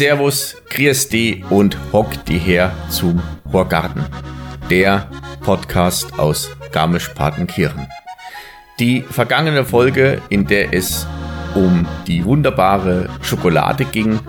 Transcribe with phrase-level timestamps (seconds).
[0.00, 4.02] Servus, grüß die und hock die her zum Horgarten,
[4.70, 5.10] der
[5.42, 7.86] Podcast aus Garmisch-Partenkirchen.
[8.78, 11.06] Die vergangene Folge, in der es
[11.54, 14.20] um die wunderbare Schokolade ging,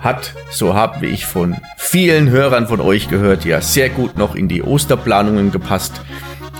[0.00, 4.48] hat, so habe ich von vielen Hörern von euch gehört, ja sehr gut noch in
[4.48, 6.00] die Osterplanungen gepasst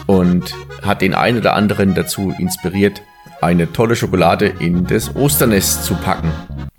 [0.06, 3.02] und hat den einen oder anderen dazu inspiriert,
[3.40, 6.32] eine tolle Schokolade in das Osternest zu packen.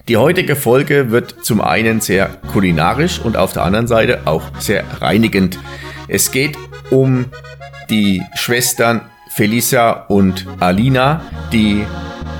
[0.07, 4.84] Die heutige Folge wird zum einen sehr kulinarisch und auf der anderen Seite auch sehr
[5.01, 5.59] reinigend.
[6.07, 6.57] Es geht
[6.89, 7.26] um
[7.89, 11.21] die Schwestern Felisa und Alina,
[11.53, 11.85] die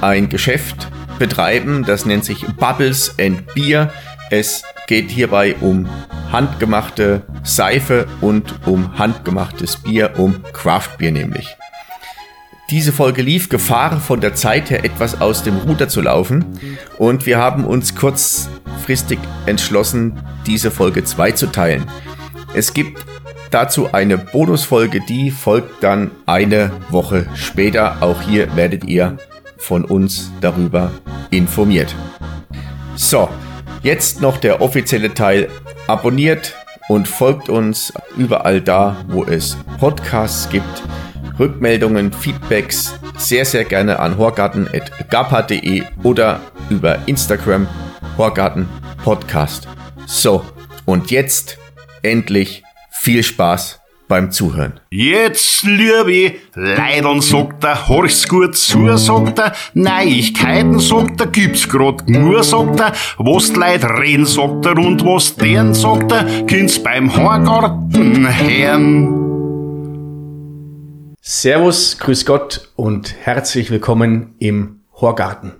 [0.02, 0.88] ein Geschäft
[1.20, 3.94] betreiben, das nennt sich Bubbles and Beer.
[4.29, 5.88] Es geht hierbei um
[6.31, 11.55] handgemachte Seife und um handgemachtes Bier, um Craftbier nämlich.
[12.69, 16.45] Diese Folge lief Gefahr, von der Zeit her etwas aus dem Ruder zu laufen
[16.99, 21.86] und wir haben uns kurzfristig entschlossen, diese Folge zweizuteilen.
[22.53, 23.03] Es gibt
[23.49, 28.03] dazu eine Bonusfolge, die folgt dann eine Woche später.
[28.03, 29.17] Auch hier werdet ihr
[29.58, 30.91] von uns darüber
[31.31, 31.95] informiert.
[32.95, 33.30] So,
[33.83, 35.49] jetzt noch der offizielle Teil.
[35.88, 36.55] Abonniert
[36.88, 40.83] und folgt uns überall da, wo es Podcasts gibt.
[41.39, 47.67] Rückmeldungen, Feedbacks sehr, sehr gerne an horgarten.gapa.de oder über Instagram
[48.17, 48.67] Horgarten
[49.03, 49.67] Podcast.
[50.05, 50.43] So,
[50.86, 51.58] und jetzt
[52.02, 53.78] endlich viel Spaß
[54.09, 54.81] beim Zuhören.
[54.89, 62.09] Jetzt, liebe Leidern, sagt er, horch's gut zu, sagt er, Neuigkeiten, sagt er, gibt's grad
[62.09, 66.83] nur, sagt er, was die Leute reden, sagt er, und was deren, sagt er, kind's
[66.83, 69.15] beim Horgarten hören.
[71.21, 75.53] Servus, Grüß Gott und herzlich willkommen im Horgarten.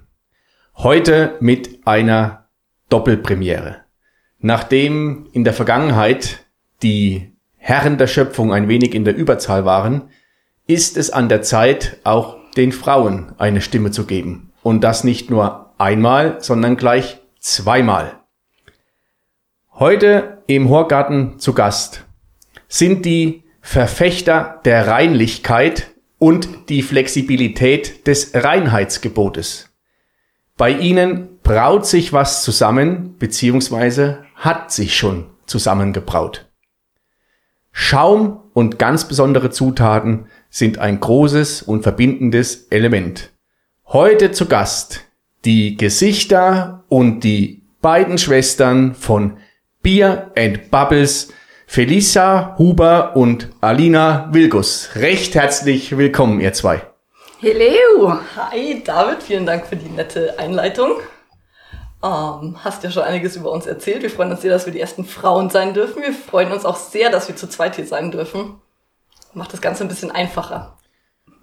[0.76, 2.50] Heute mit einer
[2.90, 3.82] Doppelpremiere.
[4.40, 6.46] Nachdem in der Vergangenheit
[6.82, 10.10] die Herren der Schöpfung ein wenig in der Überzahl waren,
[10.66, 14.52] ist es an der Zeit, auch den Frauen eine Stimme zu geben.
[14.64, 18.14] Und das nicht nur einmal, sondern gleich zweimal.
[19.74, 22.06] Heute im Horgarten zu Gast
[22.68, 29.70] sind die Verfechter der Reinlichkeit und die Flexibilität des Reinheitsgebotes.
[30.58, 36.49] Bei ihnen braut sich was zusammen, beziehungsweise hat sich schon zusammengebraut.
[37.82, 43.32] Schaum und ganz besondere Zutaten sind ein großes und verbindendes Element.
[43.88, 45.06] Heute zu Gast
[45.46, 49.38] die Gesichter und die beiden Schwestern von
[49.82, 51.32] Beer and Bubbles
[51.68, 54.90] Felisa Huber und Alina Wilgus.
[54.96, 56.82] Recht herzlich willkommen, ihr zwei.
[57.40, 58.20] Hello!
[58.36, 60.98] Hi David, vielen Dank für die nette Einleitung.
[62.02, 64.04] Ähm, hast ja schon einiges über uns erzählt.
[64.04, 66.02] Wir freuen uns sehr, dass wir die ersten Frauen sein dürfen.
[66.02, 68.56] Wir freuen uns auch sehr, dass wir zu zweit hier sein dürfen.
[69.34, 70.78] Macht das Ganze ein bisschen einfacher.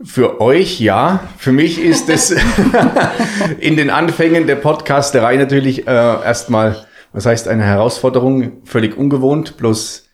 [0.03, 1.29] Für euch ja.
[1.37, 2.31] Für mich ist es
[3.61, 9.59] in den Anfängen der Podcasterei natürlich äh, erstmal, was heißt eine Herausforderung, völlig ungewohnt.
[9.59, 10.09] Bloß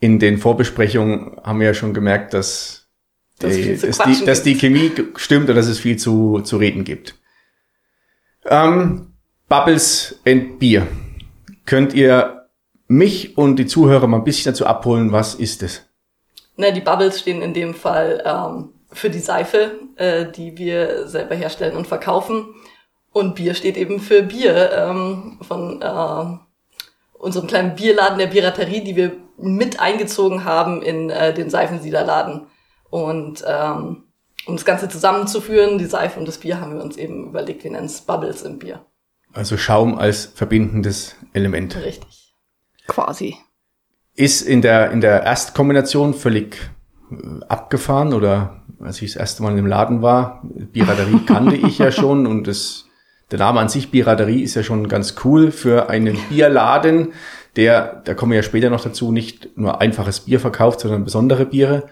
[0.00, 2.88] in den Vorbesprechungen haben wir ja schon gemerkt, dass,
[3.40, 7.14] die, dass, die, dass die Chemie stimmt und dass es viel zu, zu reden gibt.
[8.46, 9.13] Ähm,
[9.56, 10.84] Bubbles and Beer.
[11.64, 12.48] Könnt ihr
[12.88, 15.82] mich und die Zuhörer mal ein bisschen dazu abholen, was ist es?
[16.56, 21.36] Na, die Bubbles stehen in dem Fall ähm, für die Seife, äh, die wir selber
[21.36, 22.52] herstellen und verkaufen.
[23.12, 26.36] Und Bier steht eben für Bier ähm, von äh,
[27.16, 32.48] unserem kleinen Bierladen der Piraterie, die wir mit eingezogen haben in äh, den Seifensiederladen.
[32.90, 34.02] Und ähm,
[34.46, 37.70] um das Ganze zusammenzuführen, die Seife und das Bier, haben wir uns eben überlegt, wir
[37.70, 38.84] nennen es Bubbles im Bier.
[39.34, 41.76] Also Schaum als verbindendes Element.
[41.76, 42.34] Richtig.
[42.86, 43.36] Quasi.
[44.14, 46.70] Ist in der, in der Erstkombination völlig
[47.10, 51.90] äh, abgefahren oder als ich das erste Mal im Laden war, Biraderie kannte ich ja
[51.90, 52.84] schon und das
[53.30, 57.14] der Name an sich Biraderie ist ja schon ganz cool für einen Bierladen,
[57.56, 61.46] der, da kommen wir ja später noch dazu, nicht nur einfaches Bier verkauft, sondern besondere
[61.46, 61.84] Biere.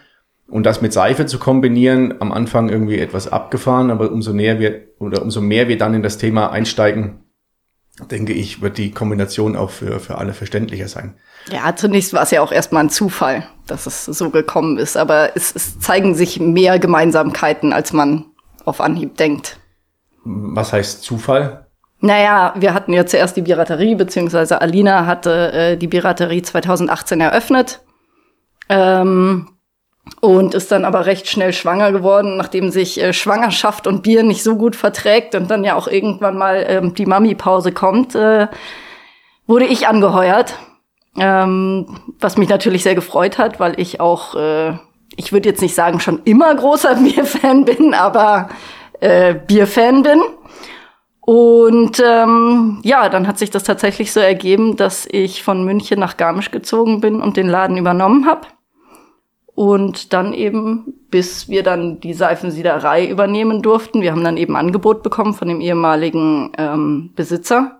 [0.48, 4.82] Und das mit Seife zu kombinieren, am Anfang irgendwie etwas abgefahren, aber umso näher wir
[4.98, 7.21] oder umso mehr wir dann in das Thema einsteigen,
[8.10, 11.14] denke ich, wird die Kombination auch für, für alle verständlicher sein.
[11.50, 15.36] Ja, zunächst war es ja auch erstmal ein Zufall, dass es so gekommen ist, aber
[15.36, 18.26] es, es zeigen sich mehr Gemeinsamkeiten, als man
[18.64, 19.58] auf Anhieb denkt.
[20.24, 21.66] Was heißt Zufall?
[22.00, 27.80] Naja, wir hatten ja zuerst die Piraterie, beziehungsweise Alina hatte äh, die Piraterie 2018 eröffnet.
[28.68, 29.48] Ähm,
[30.20, 34.42] und ist dann aber recht schnell schwanger geworden, nachdem sich äh, Schwangerschaft und Bier nicht
[34.42, 38.48] so gut verträgt und dann ja auch irgendwann mal ähm, die Mami-Pause kommt, äh,
[39.46, 40.54] wurde ich angeheuert.
[41.18, 44.78] Ähm, was mich natürlich sehr gefreut hat, weil ich auch, äh,
[45.14, 48.48] ich würde jetzt nicht sagen, schon immer großer Bierfan bin, aber
[49.00, 50.22] äh, Bierfan bin.
[51.20, 56.16] Und ähm, ja, dann hat sich das tatsächlich so ergeben, dass ich von München nach
[56.16, 58.46] Garmisch gezogen bin und den Laden übernommen habe.
[59.62, 65.04] Und dann eben, bis wir dann die Seifensiederei übernehmen durften, wir haben dann eben Angebot
[65.04, 67.78] bekommen von dem ehemaligen ähm, Besitzer,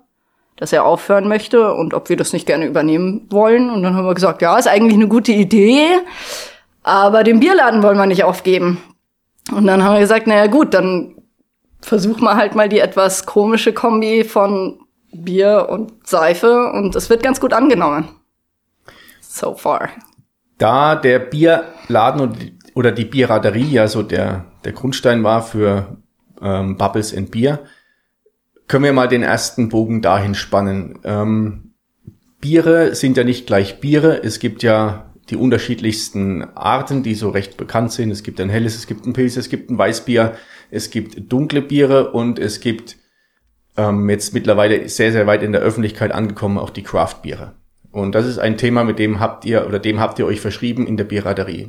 [0.55, 3.69] dass er aufhören möchte und ob wir das nicht gerne übernehmen wollen.
[3.69, 5.89] Und dann haben wir gesagt, ja, ist eigentlich eine gute Idee,
[6.85, 8.81] aber den Bierladen wollen wir nicht aufgeben.
[9.51, 11.17] Und dann haben wir gesagt, naja gut, dann
[11.81, 14.79] versuchen wir halt mal die etwas komische Kombi von
[15.13, 18.09] Bier und Seife und es wird ganz gut angenommen.
[19.21, 19.89] So far.
[20.63, 25.97] Da der Bierladen oder die Bierraderie ja so der, der Grundstein war für
[26.41, 27.65] ähm, Bubbles and Bier,
[28.69, 31.01] können wir mal den ersten Bogen dahin spannen.
[31.03, 31.75] Ähm,
[32.41, 34.23] Biere sind ja nicht gleich Biere.
[34.23, 38.13] Es gibt ja die unterschiedlichsten Arten, die so recht bekannt sind.
[38.13, 40.37] Es gibt ein helles, es gibt ein Pilz, es gibt ein Weißbier,
[40.71, 42.99] es gibt dunkle Biere und es gibt
[43.77, 47.57] ähm, jetzt mittlerweile sehr, sehr weit in der Öffentlichkeit angekommen auch die Craft-Biere.
[47.93, 50.87] Und das ist ein Thema, mit dem habt ihr oder dem habt ihr euch verschrieben
[50.87, 51.69] in der Bierraterie.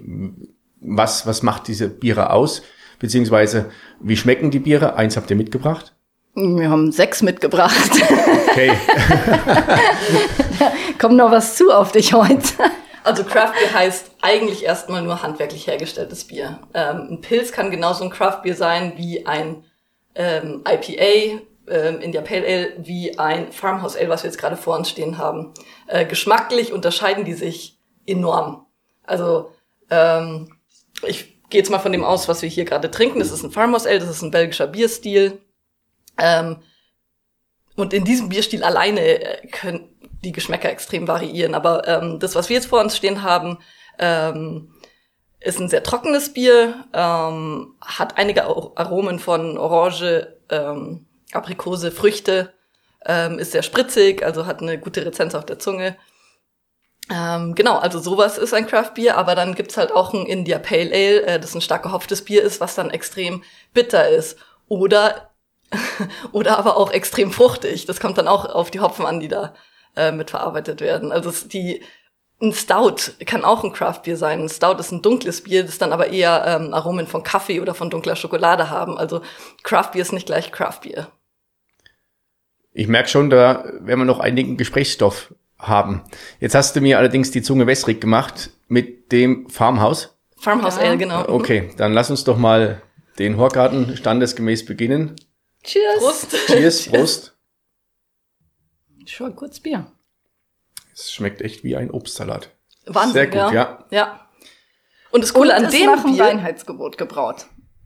[0.79, 2.63] Was, was macht diese Biere aus?
[2.99, 4.95] Beziehungsweise, wie schmecken die Biere?
[4.95, 5.93] Eins habt ihr mitgebracht?
[6.35, 7.91] Wir haben sechs mitgebracht.
[8.49, 8.71] Okay.
[10.99, 12.53] Kommt noch was zu auf dich heute?
[13.03, 16.59] Also Craft Beer heißt eigentlich erstmal nur handwerklich hergestelltes Bier.
[16.73, 19.63] Ähm, ein Pilz kann genauso ein Craft Beer sein wie ein
[20.15, 24.77] ähm, IPA, ähm, India Pale Ale, wie ein Farmhouse Ale, was wir jetzt gerade vor
[24.77, 25.53] uns stehen haben.
[25.87, 28.65] Äh, geschmacklich unterscheiden die sich enorm.
[29.03, 29.51] Also
[29.89, 30.55] ähm,
[31.07, 33.19] ich gehe jetzt mal von dem aus, was wir hier gerade trinken.
[33.19, 35.41] Das ist ein Farmhouse Ale, das ist ein belgischer Bierstil.
[36.17, 36.57] Ähm,
[37.75, 39.89] und in diesem Bierstil alleine äh, können
[40.23, 41.55] die Geschmäcker extrem variieren.
[41.55, 43.59] Aber ähm, das, was wir jetzt vor uns stehen haben,
[43.99, 44.73] ähm,
[45.39, 52.53] ist ein sehr trockenes Bier, ähm, hat einige Aromen von Orange, ähm, Aprikose, Früchte,
[53.05, 55.97] ähm, ist sehr spritzig, also hat eine gute Rezenz auf der Zunge.
[57.11, 60.57] Ähm, genau, also sowas ist ein Craft Bier, aber dann gibt's halt auch ein India
[60.57, 63.43] Pale Ale, äh, das ein stark gehopftes Bier ist, was dann extrem
[63.73, 64.37] bitter ist.
[64.69, 65.31] Oder,
[66.31, 67.85] oder aber auch extrem fruchtig.
[67.85, 69.53] Das kommt dann auch auf die Hopfen an, die da
[69.97, 71.11] äh, mitverarbeitet werden.
[71.11, 71.83] Also die
[72.41, 74.41] ein Stout kann auch ein Craft Bier sein.
[74.41, 77.73] Ein Stout ist ein dunkles Bier, das dann aber eher ähm, Aromen von Kaffee oder
[77.73, 78.97] von dunkler Schokolade haben.
[78.97, 79.21] Also
[79.63, 81.07] Craft Bier ist nicht gleich Craft Bier.
[82.73, 86.03] Ich merke schon, da werden wir noch einigen Gesprächsstoff haben.
[86.39, 90.17] Jetzt hast du mir allerdings die Zunge wässrig gemacht mit dem Farmhaus.
[90.37, 90.83] Farmhouse ja.
[90.83, 91.27] Ale, genau.
[91.29, 92.81] Okay, dann lass uns doch mal
[93.19, 95.15] den Horgarten standesgemäß beginnen.
[95.63, 95.99] Cheers.
[95.99, 96.35] Prost.
[96.47, 97.37] Cheers, Prost.
[99.05, 99.85] Schon kurz Bier.
[100.93, 102.49] Es schmeckt echt wie ein Obstsalat.
[102.85, 103.53] Wahnsinn, Sehr gut, ja.
[103.53, 103.85] ja.
[103.91, 104.29] ja.
[105.11, 107.45] Und das Coole Und an dem nach dem Reinheitsgebot gebraut.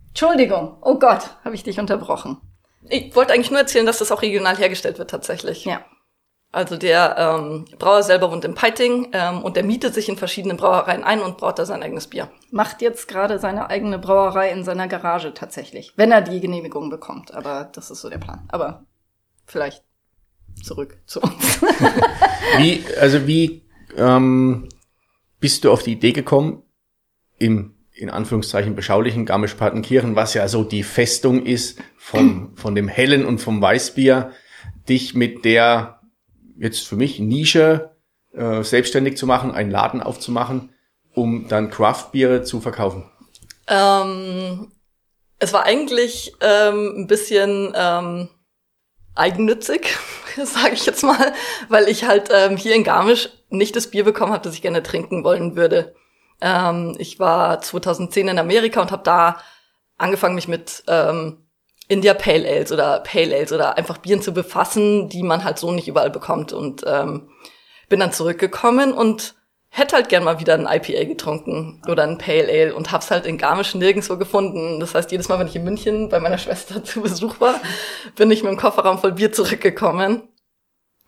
[0.09, 0.77] Entschuldigung.
[0.81, 2.37] Oh Gott, habe ich dich unterbrochen.
[2.89, 5.65] Ich wollte eigentlich nur erzählen, dass das auch regional hergestellt wird tatsächlich.
[5.65, 5.85] Ja.
[6.51, 10.57] Also der ähm, Brauer selber wohnt in Peiting ähm, und der mietet sich in verschiedenen
[10.57, 12.31] Brauereien ein und braut da sein eigenes Bier.
[12.51, 17.33] Macht jetzt gerade seine eigene Brauerei in seiner Garage tatsächlich, wenn er die Genehmigung bekommt.
[17.33, 18.45] Aber das ist so der Plan.
[18.47, 18.85] Aber
[19.45, 19.83] vielleicht
[20.63, 21.61] zurück zu uns.
[22.57, 23.63] wie, also wie
[23.97, 24.69] ähm,
[25.39, 26.63] bist du auf die Idee gekommen,
[27.37, 33.25] im in Anführungszeichen beschaulichen Garmisch-Partenkirchen, was ja so die Festung ist vom, von dem Hellen
[33.25, 34.31] und vom Weißbier,
[34.87, 35.99] dich mit der
[36.57, 37.91] jetzt für mich Nische
[38.33, 40.69] äh, selbstständig zu machen, einen Laden aufzumachen,
[41.13, 43.09] um dann Craftbiere zu verkaufen?
[43.67, 44.71] Ähm,
[45.39, 48.29] es war eigentlich ähm, ein bisschen ähm,
[49.15, 49.97] eigennützig,
[50.43, 51.33] sage ich jetzt mal,
[51.69, 54.83] weil ich halt ähm, hier in Garmisch nicht das Bier bekommen habe, das ich gerne
[54.83, 55.95] trinken wollen würde.
[56.41, 59.41] Ähm, ich war 2010 in Amerika und habe da
[59.97, 61.47] angefangen, mich mit ähm,
[61.87, 65.71] India Pale Ales oder Pale Ales oder einfach Bieren zu befassen, die man halt so
[65.71, 66.53] nicht überall bekommt.
[66.53, 67.29] Und ähm,
[67.89, 69.35] bin dann zurückgekommen und
[69.69, 73.25] hätte halt gern mal wieder ein IPA getrunken oder ein Pale Ale und hab's halt
[73.25, 74.79] in Garmisch nirgendwo gefunden.
[74.79, 77.59] Das heißt, jedes Mal, wenn ich in München bei meiner Schwester zu Besuch war,
[78.15, 80.29] bin ich mit dem Kofferraum voll Bier zurückgekommen.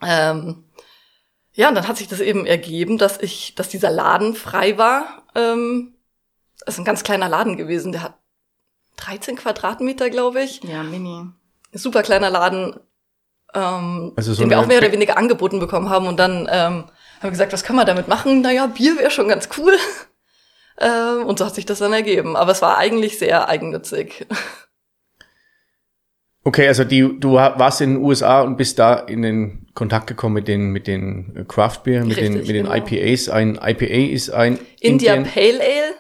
[0.02, 0.64] Ähm,
[1.60, 5.24] ja, und dann hat sich das eben ergeben, dass ich, dass dieser Laden frei war.
[5.36, 5.94] Ähm,
[6.58, 8.14] das ist ein ganz kleiner Laden gewesen, der hat
[8.96, 10.64] 13 Quadratmeter, glaube ich.
[10.64, 11.26] Ja, mini.
[11.74, 12.80] Super kleiner Laden,
[13.54, 16.08] ähm, also so den wir auch mehr oder weniger angeboten bekommen haben.
[16.08, 18.40] Und dann ähm, haben wir gesagt, was können wir damit machen?
[18.40, 19.76] Naja, Bier wäre schon ganz cool.
[20.80, 22.38] ähm, und so hat sich das dann ergeben.
[22.38, 24.28] Aber es war eigentlich sehr eigennützig.
[26.50, 30.34] Okay, also die, du warst in den USA und bist da in den Kontakt gekommen
[30.34, 32.76] mit den, mit den Craft Beer, mit Richtig, den, mit den genau.
[32.76, 33.30] IPAs.
[33.30, 35.96] Ein IPA ist ein India Indian Pale Ale,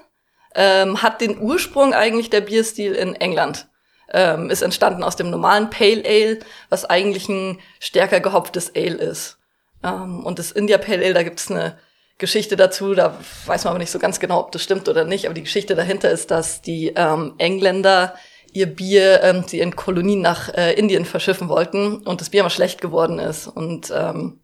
[0.55, 3.67] ähm, hat den Ursprung eigentlich der Bierstil in England.
[4.11, 6.39] Ähm, ist entstanden aus dem normalen Pale Ale,
[6.69, 9.37] was eigentlich ein stärker gehopftes Ale ist.
[9.83, 11.77] Ähm, und das India Pale Ale, da gibt's eine
[12.17, 13.15] Geschichte dazu, da
[13.45, 15.75] weiß man aber nicht so ganz genau, ob das stimmt oder nicht, aber die Geschichte
[15.75, 18.15] dahinter ist, dass die ähm, Engländer
[18.53, 22.49] ihr Bier, ähm, sie in Kolonien nach äh, Indien verschiffen wollten und das Bier immer
[22.49, 23.47] schlecht geworden ist.
[23.47, 24.39] Und ähm,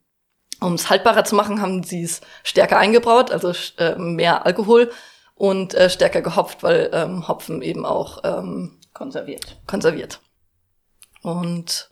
[0.62, 4.92] um es haltbarer zu machen, haben sie es stärker eingebraut, also äh, mehr Alkohol
[5.36, 9.62] und äh, stärker gehopft, weil ähm, Hopfen eben auch ähm, konserviert.
[9.68, 10.22] Konserviert.
[11.22, 11.90] Und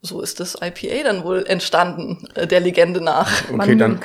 [0.00, 3.44] so ist das IPA dann wohl entstanden, äh, der Legende nach.
[3.44, 4.00] Okay, Man dann,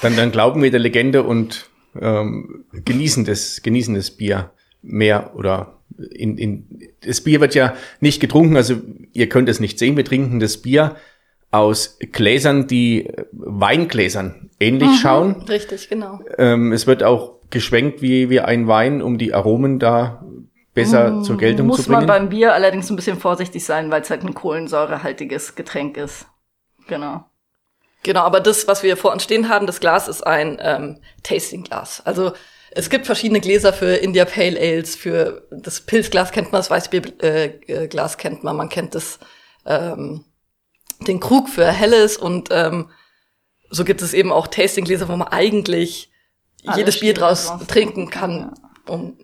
[0.00, 1.68] dann, dann glauben wir der Legende und
[2.00, 8.20] ähm, genießen das, genießen das Bier mehr oder in, in, das Bier wird ja nicht
[8.20, 8.76] getrunken, also
[9.12, 10.96] ihr könnt es nicht sehen, wir trinken das Bier
[11.50, 15.42] aus Gläsern, die Weingläsern ähnlich mhm, schauen.
[15.48, 16.20] Richtig, genau.
[16.38, 20.24] Ähm, es wird auch geschwenkt wie, wie ein Wein, um die Aromen da
[20.74, 21.98] besser mhm, zur Geltung zu bringen.
[21.98, 25.98] Muss man beim Bier allerdings ein bisschen vorsichtig sein, weil es halt ein kohlensäurehaltiges Getränk
[25.98, 26.26] ist.
[26.88, 27.24] Genau.
[28.02, 32.02] Genau, aber das, was wir vor uns stehen haben, das Glas ist ein ähm, Tasting-Glas.
[32.04, 32.32] Also
[32.74, 37.20] es gibt verschiedene Gläser für India Pale Ales, für das Pilzglas kennt man, das Weißbierglas
[37.22, 39.18] äh, äh kennt man, man kennt das,
[39.66, 40.24] ähm,
[41.06, 42.90] den Krug für Helles und ähm,
[43.70, 46.10] so gibt es eben auch Tastinggläser, wo man eigentlich
[46.64, 48.54] Alles jedes Bier draus, draus trinken kann,
[48.86, 49.18] um,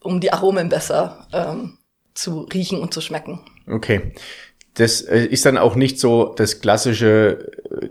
[0.00, 1.78] um die Aromen besser ähm,
[2.14, 3.40] zu riechen und zu schmecken.
[3.66, 4.12] Okay
[4.74, 7.50] das äh, ist dann auch nicht so das klassische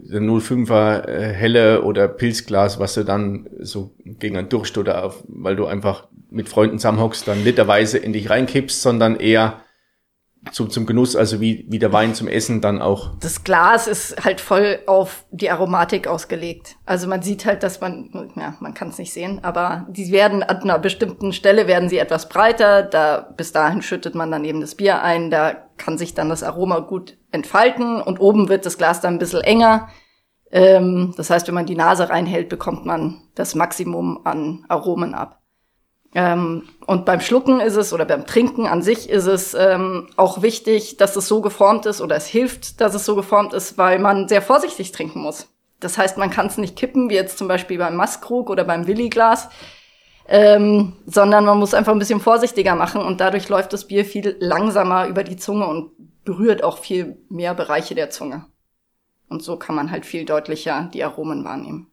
[0.10, 5.24] 05er äh, äh, helle oder Pilzglas, was du dann so gegen einen Durst oder auf,
[5.28, 9.62] weil du einfach mit Freunden zusammenhockst, dann literweise in dich reinkippst, sondern eher
[10.52, 13.12] zum, zum Genuss, also wie, wie der Wein zum Essen dann auch.
[13.20, 16.76] Das Glas ist halt voll auf die Aromatik ausgelegt.
[16.86, 20.44] Also man sieht halt, dass man, ja, man kann es nicht sehen, aber die werden
[20.44, 22.84] an einer bestimmten Stelle werden sie etwas breiter.
[22.84, 25.32] Da bis dahin schüttet man dann eben das Bier ein.
[25.32, 29.20] Da kann sich dann das Aroma gut entfalten und oben wird das Glas dann ein
[29.20, 29.88] bisschen enger.
[30.52, 35.43] Ähm, das heißt, wenn man die Nase reinhält, bekommt man das Maximum an Aromen ab.
[36.15, 40.41] Ähm, und beim Schlucken ist es oder beim Trinken an sich ist es ähm, auch
[40.41, 44.00] wichtig, dass es so geformt ist oder es hilft, dass es so geformt ist, weil
[44.00, 45.48] man sehr vorsichtig trinken muss.
[45.79, 48.86] Das heißt, man kann es nicht kippen, wie jetzt zum Beispiel beim Masskrug oder beim
[48.86, 49.50] Williglas,
[50.27, 54.38] ähm, sondern man muss einfach ein bisschen vorsichtiger machen und dadurch läuft das Bier viel
[54.39, 55.91] langsamer über die Zunge und
[56.24, 58.46] berührt auch viel mehr Bereiche der Zunge.
[59.29, 61.93] Und so kann man halt viel deutlicher die Aromen wahrnehmen.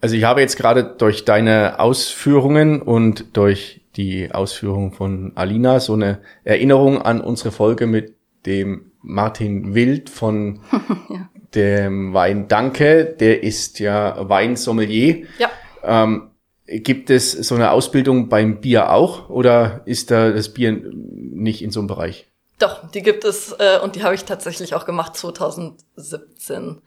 [0.00, 5.94] Also ich habe jetzt gerade durch deine Ausführungen und durch die Ausführung von Alina so
[5.94, 8.16] eine Erinnerung an unsere Folge mit
[8.46, 10.60] dem Martin Wild von
[11.10, 11.28] ja.
[11.54, 13.04] dem Wein Danke.
[13.18, 15.26] Der ist ja Weinsommelier.
[15.38, 15.50] Ja.
[15.82, 16.30] Ähm,
[16.66, 21.70] gibt es so eine Ausbildung beim Bier auch oder ist da das Bier nicht in
[21.70, 22.28] so einem Bereich?
[22.58, 26.80] Doch, die gibt es äh, und die habe ich tatsächlich auch gemacht 2017.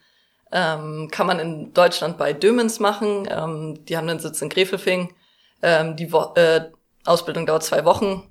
[0.56, 3.28] Ähm, kann man in Deutschland bei Dömens machen.
[3.28, 5.12] Ähm, die haben den Sitz in Grefelfing.
[5.64, 6.70] Ähm, die Wo äh,
[7.06, 8.30] Ausbildung dauert zwei Wochen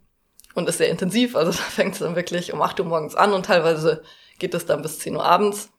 [0.55, 1.35] und ist sehr intensiv.
[1.35, 4.05] Also da fängt es dann wirklich um 8 Uhr morgens an und teilweise
[4.39, 5.71] geht es dann bis 10 Uhr abends.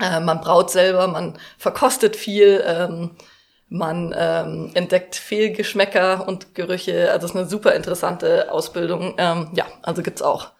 [0.00, 3.16] Äh, man braut selber, man verkostet viel, ähm,
[3.68, 7.10] man ähm, entdeckt viel Geschmäcker und Gerüche.
[7.10, 9.14] Also es ist eine super interessante Ausbildung.
[9.18, 10.52] Ähm, ja, also gibt's auch.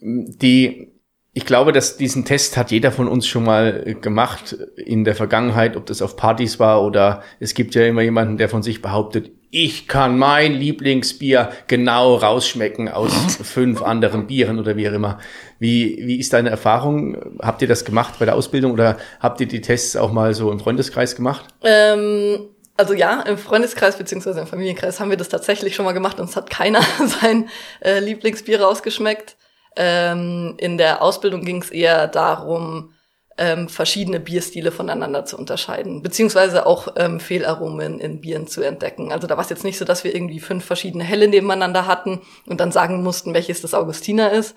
[0.00, 0.97] Die
[1.32, 5.76] ich glaube, dass diesen Test hat jeder von uns schon mal gemacht in der Vergangenheit,
[5.76, 9.30] ob das auf Partys war oder es gibt ja immer jemanden, der von sich behauptet,
[9.50, 15.18] ich kann mein Lieblingsbier genau rausschmecken aus fünf anderen Bieren oder wie auch immer.
[15.58, 17.16] Wie, wie ist deine Erfahrung?
[17.40, 20.52] Habt ihr das gemacht bei der Ausbildung oder habt ihr die Tests auch mal so
[20.52, 21.46] im Freundeskreis gemacht?
[21.62, 26.20] Ähm also ja, im Freundeskreis beziehungsweise im Familienkreis haben wir das tatsächlich schon mal gemacht
[26.20, 26.80] und es hat keiner
[27.20, 27.48] sein
[27.80, 29.36] äh, Lieblingsbier rausgeschmeckt.
[29.80, 32.92] Ähm, in der Ausbildung ging es eher darum,
[33.38, 39.12] ähm, verschiedene Bierstile voneinander zu unterscheiden, beziehungsweise auch ähm, Fehlaromen in Bieren zu entdecken.
[39.12, 42.22] Also da war es jetzt nicht so, dass wir irgendwie fünf verschiedene Helle nebeneinander hatten
[42.46, 44.56] und dann sagen mussten, welches das Augustiner ist,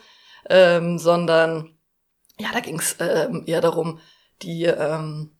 [0.49, 1.77] ähm, sondern
[2.39, 3.99] ja, da ging es ähm, eher darum,
[4.41, 5.37] die ähm,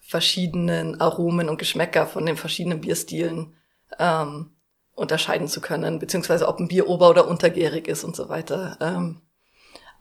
[0.00, 3.54] verschiedenen Aromen und Geschmäcker von den verschiedenen Bierstilen
[3.98, 4.56] ähm,
[4.94, 8.76] unterscheiden zu können, beziehungsweise ob ein Bier ober- oder untergärig ist und so weiter.
[8.80, 9.20] Ähm,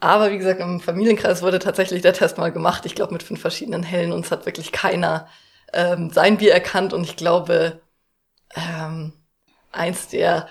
[0.01, 2.85] Aber wie gesagt, im Familienkreis wurde tatsächlich der Test mal gemacht.
[2.85, 5.27] Ich glaube, mit fünf verschiedenen Hellen und es hat wirklich keiner
[5.73, 6.93] ähm, sein Bier erkannt.
[6.93, 7.81] Und ich glaube,
[8.55, 9.13] ähm,
[9.71, 10.47] eins der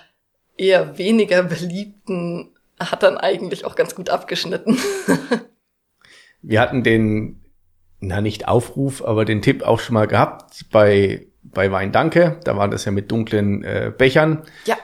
[0.56, 4.78] eher weniger beliebten hat dann eigentlich auch ganz gut abgeschnitten.
[6.42, 7.42] Wir hatten den,
[8.00, 11.27] na nicht Aufruf, aber den Tipp auch schon mal gehabt bei,
[11.58, 12.38] bei Wein Danke.
[12.44, 14.44] Da war das ja mit dunklen äh, Bechern.
[14.64, 14.76] Ja.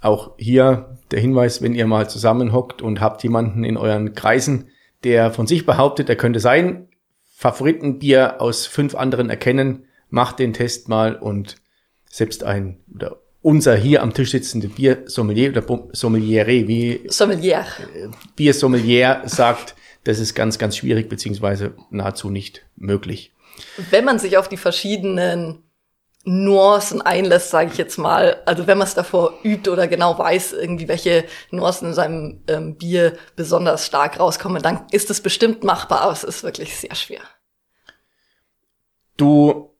[0.00, 4.68] Auch hier der Hinweis, wenn ihr mal zusammenhockt und habt jemanden in euren Kreisen,
[5.04, 6.88] der von sich behauptet, er könnte sein
[7.36, 11.54] Favoritenbier aus fünf anderen erkennen, macht den Test mal und
[12.10, 17.64] selbst ein oder unser hier am Tisch sitzende Biersommelier oder Sommeliere, wie Sommelier.
[18.34, 23.30] Biersommelier sagt, das ist ganz, ganz schwierig beziehungsweise nahezu nicht möglich.
[23.90, 25.61] Wenn man sich auf die verschiedenen
[26.24, 30.52] Nuancen einlässt, sage ich jetzt mal, also wenn man es davor übt oder genau weiß,
[30.52, 36.02] irgendwie welche Nuancen in seinem ähm, Bier besonders stark rauskommen, dann ist es bestimmt machbar,
[36.02, 37.22] aber es ist wirklich sehr schwer.
[39.16, 39.70] Du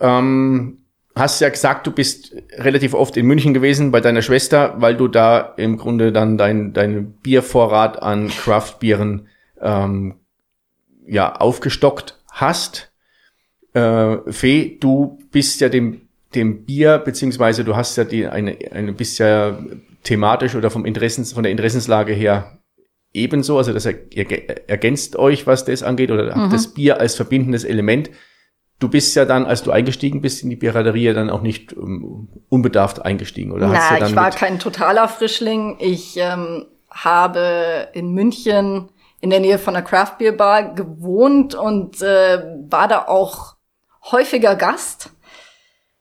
[0.00, 0.84] ähm,
[1.14, 5.08] hast ja gesagt, du bist relativ oft in München gewesen bei deiner Schwester, weil du
[5.08, 9.28] da im Grunde dann dein, dein Biervorrat an Craft-Bieren
[9.60, 10.20] ähm,
[11.06, 12.92] ja, aufgestockt hast.
[13.78, 16.02] Äh, Fee, du bist ja dem,
[16.34, 19.58] dem Bier, beziehungsweise du hast ja die, eine, eine bist ja
[20.02, 22.58] thematisch oder vom Interessens, von der Interessenslage her
[23.12, 26.50] ebenso, also das ergänzt euch, was das angeht, oder mhm.
[26.50, 28.10] das Bier als verbindendes Element
[28.78, 32.28] du bist ja dann, als du eingestiegen bist in die Piraterie, dann auch nicht um,
[32.48, 33.68] unbedarft eingestiegen, oder?
[33.68, 35.76] Na, hast du ich war kein totaler Frischling.
[35.80, 38.88] Ich ähm, habe in München
[39.20, 43.56] in der Nähe von der Craft Beer Bar gewohnt und äh, war da auch
[44.12, 45.10] häufiger Gast.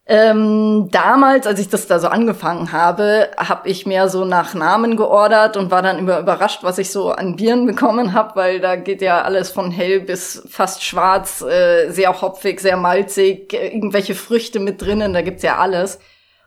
[0.09, 4.95] Ähm, damals, als ich das da so angefangen habe, habe ich mehr so nach Namen
[4.95, 8.77] geordert und war dann immer überrascht, was ich so an Bieren bekommen habe, weil da
[8.77, 14.15] geht ja alles von hell bis fast schwarz, äh, sehr hopfig, sehr malzig, äh, irgendwelche
[14.15, 15.99] Früchte mit drinnen, da gibt's ja alles.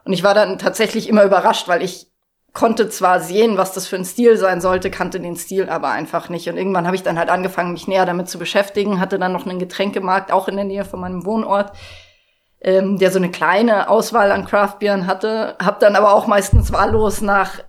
[0.05, 2.10] Und ich war dann tatsächlich immer überrascht, weil ich
[2.53, 6.29] konnte zwar sehen, was das für ein Stil sein sollte, kannte den Stil aber einfach
[6.29, 6.49] nicht.
[6.49, 9.47] Und irgendwann habe ich dann halt angefangen, mich näher damit zu beschäftigen, hatte dann noch
[9.47, 11.73] einen Getränkemarkt, auch in der Nähe von meinem Wohnort
[12.61, 15.57] ähm, der so eine kleine Auswahl an Craftbieren hatte.
[15.63, 17.63] Hab dann aber auch meistens wahllos nach,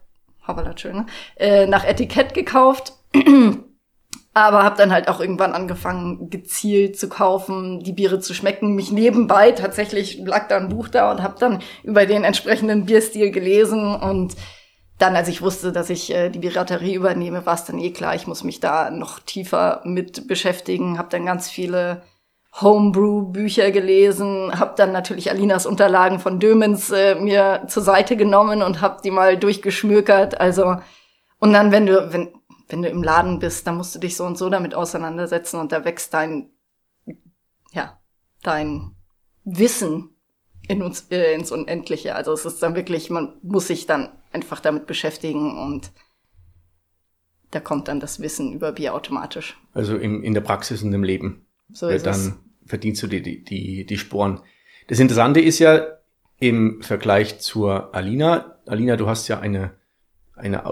[0.47, 1.05] hoppala, schön, ne?
[1.37, 2.93] äh, nach Etikett gekauft.
[4.33, 8.75] aber habe dann halt auch irgendwann angefangen, gezielt zu kaufen, die Biere zu schmecken.
[8.75, 13.31] Mich nebenbei tatsächlich lag da ein Buch da und habe dann über den entsprechenden Bierstil
[13.31, 14.35] gelesen und
[15.01, 18.13] dann, als ich wusste, dass ich äh, die Piraterie übernehme, war es dann eh klar,
[18.13, 20.99] ich muss mich da noch tiefer mit beschäftigen.
[20.99, 22.03] Habe dann ganz viele
[22.59, 28.81] Homebrew-Bücher gelesen, habe dann natürlich Alinas Unterlagen von Dömens äh, mir zur Seite genommen und
[28.81, 30.39] habe die mal durchgeschmökert.
[30.39, 30.75] Also
[31.39, 32.29] und dann, wenn du wenn
[32.67, 35.71] wenn du im Laden bist, dann musst du dich so und so damit auseinandersetzen und
[35.71, 36.51] da wächst dein
[37.71, 37.99] ja
[38.43, 38.95] dein
[39.45, 40.09] Wissen
[40.67, 42.15] in uns äh, ins Unendliche.
[42.15, 45.91] Also es ist dann wirklich, man muss sich dann einfach damit beschäftigen und
[47.51, 49.57] da kommt dann das Wissen über Bier automatisch.
[49.73, 51.45] Also in, in der Praxis und im Leben.
[51.71, 52.33] So ist dann es.
[52.65, 54.41] verdienst du die, die, die, die Sporen.
[54.87, 55.85] Das Interessante ist ja
[56.39, 58.57] im Vergleich zur Alina.
[58.65, 59.71] Alina, du hast ja eine,
[60.35, 60.63] eine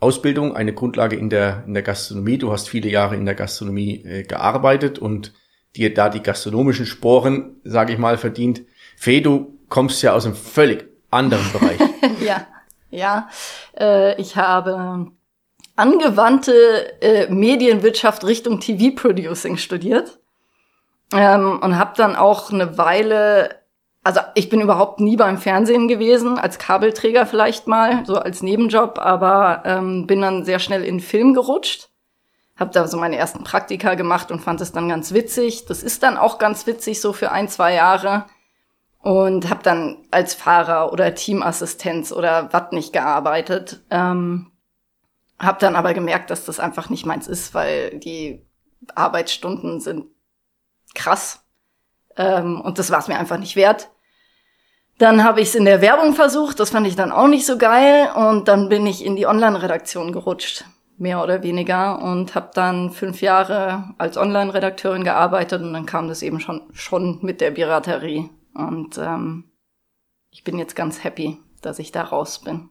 [0.00, 2.38] Ausbildung, eine Grundlage in der, in der Gastronomie.
[2.38, 5.32] Du hast viele Jahre in der Gastronomie äh, gearbeitet und
[5.76, 8.62] dir da die gastronomischen Sporen, sage ich mal, verdient.
[8.96, 11.78] Fee, du kommst ja aus einem völlig anderen Bereich.
[12.24, 12.46] ja,
[12.94, 13.28] ja.
[13.78, 15.10] Äh, ich habe
[15.76, 20.18] angewandte äh, Medienwirtschaft Richtung TV-Producing studiert.
[21.12, 23.50] Ähm, und habe dann auch eine Weile,
[24.02, 28.98] also ich bin überhaupt nie beim Fernsehen gewesen, als Kabelträger vielleicht mal, so als Nebenjob,
[28.98, 31.90] aber ähm, bin dann sehr schnell in Film gerutscht.
[32.56, 35.66] Hab da so meine ersten Praktika gemacht und fand es dann ganz witzig.
[35.66, 38.26] Das ist dann auch ganz witzig, so für ein, zwei Jahre.
[39.04, 43.82] Und habe dann als Fahrer oder Teamassistenz oder was nicht gearbeitet.
[43.90, 44.50] Ähm,
[45.38, 48.46] hab dann aber gemerkt, dass das einfach nicht meins ist, weil die
[48.94, 50.06] Arbeitsstunden sind
[50.94, 51.44] krass.
[52.16, 53.90] Ähm, und das war es mir einfach nicht wert.
[54.98, 57.58] Dann habe ich es in der Werbung versucht, das fand ich dann auch nicht so
[57.58, 58.08] geil.
[58.14, 60.64] Und dann bin ich in die Online-Redaktion gerutscht,
[60.96, 62.00] mehr oder weniger.
[62.00, 67.18] Und habe dann fünf Jahre als Online-Redakteurin gearbeitet und dann kam das eben schon, schon
[67.22, 68.30] mit der Piraterie.
[68.54, 69.52] Und ähm,
[70.30, 72.70] ich bin jetzt ganz happy, dass ich da raus bin.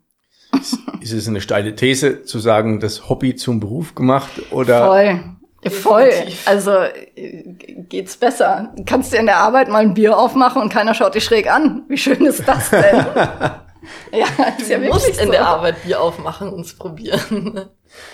[1.01, 4.85] Ist es eine steile These zu sagen, das Hobby zum Beruf gemacht oder?
[4.85, 5.23] Voll.
[5.69, 6.11] Voll.
[6.45, 6.71] Also
[7.15, 8.73] geht's besser.
[8.85, 11.85] Kannst du in der Arbeit mal ein Bier aufmachen und keiner schaut dich schräg an.
[11.87, 12.83] Wie schön ist das denn?
[14.11, 15.21] ja, ist ja du musst so.
[15.21, 17.69] in der Arbeit Bier aufmachen und es probieren.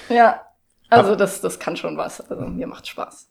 [0.10, 0.42] Ja.
[0.90, 2.22] Also das, das kann schon was.
[2.30, 3.30] Also mir macht Spaß.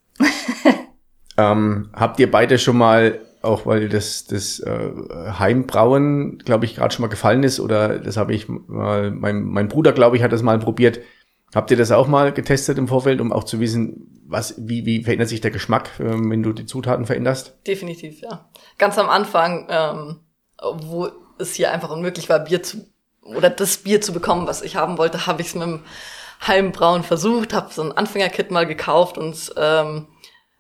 [1.37, 4.90] ähm, habt ihr beide schon mal, auch weil das, das äh,
[5.38, 9.68] Heimbrauen, glaube ich, gerade schon mal gefallen ist, oder das habe ich mal, mein, mein
[9.68, 11.01] Bruder, glaube ich, hat das mal probiert.
[11.55, 15.03] Habt ihr das auch mal getestet im Vorfeld, um auch zu wissen, was, wie, wie
[15.03, 17.57] verändert sich der Geschmack, äh, wenn du die Zutaten veränderst?
[17.66, 18.48] Definitiv, ja.
[18.77, 20.20] Ganz am Anfang, ähm,
[20.61, 22.87] wo es hier einfach unmöglich war, Bier zu
[23.22, 25.81] oder das Bier zu bekommen, was ich haben wollte, habe ich es mit dem
[26.46, 30.07] Heimbrauen versucht, habe so ein Anfängerkit mal gekauft und ähm,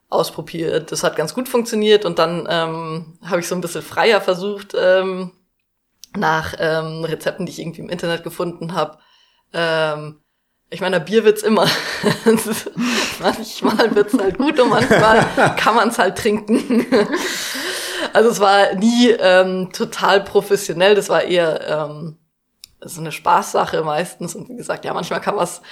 [0.08, 0.90] ausprobiert.
[0.90, 4.74] Das hat ganz gut funktioniert und dann ähm, habe ich so ein bisschen freier versucht
[4.78, 5.32] ähm,
[6.16, 8.98] nach ähm, Rezepten, die ich irgendwie im Internet gefunden habe.
[9.52, 10.20] Ähm,
[10.70, 11.66] ich meine, Bier wird's immer.
[13.20, 16.86] manchmal wird's halt gut und manchmal kann man's halt trinken.
[18.12, 22.18] also es war nie ähm, total professionell, das war eher ähm,
[22.80, 24.34] so eine Spaßsache meistens.
[24.34, 25.62] Und wie gesagt, ja, manchmal kam was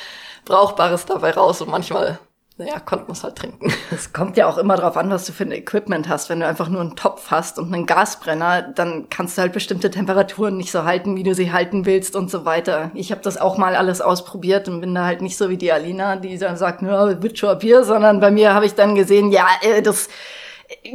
[0.45, 2.19] Brauchbares dabei raus und manchmal
[2.59, 3.71] naja, konnte man es halt trinken.
[3.91, 6.29] Es kommt ja auch immer darauf an, was du für ein Equipment hast.
[6.29, 9.91] Wenn du einfach nur einen Topf hast und einen Gasbrenner, dann kannst du halt bestimmte
[9.91, 12.91] Temperaturen nicht so halten, wie du sie halten willst und so weiter.
[12.95, 15.71] Ich habe das auch mal alles ausprobiert und bin da halt nicht so wie die
[15.71, 19.31] Alina, die dann sagt, ja, wird schon Bier, sondern bei mir habe ich dann gesehen,
[19.31, 20.09] ja, äh, das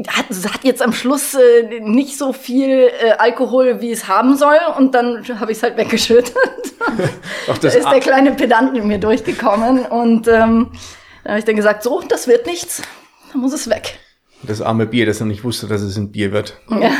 [0.10, 4.58] hat, hat jetzt am Schluss äh, nicht so viel äh, Alkohol, wie es haben soll.
[4.78, 6.34] Und dann habe ich es halt weggeschüttet.
[7.50, 9.86] Ach, da ist der kleine Pedant mit mir durchgekommen.
[9.86, 10.71] Und ähm,
[11.23, 12.81] dann habe ich dann gesagt, so, das wird nichts.
[13.31, 13.99] Dann muss es weg.
[14.43, 16.60] Das arme Bier, das er nicht wusste, dass es ein Bier wird.
[16.69, 16.91] Ja.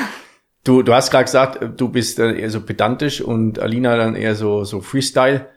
[0.64, 4.36] Du, du hast gerade gesagt, du bist dann eher so pedantisch und Alina dann eher
[4.36, 5.50] so, so Freestyle.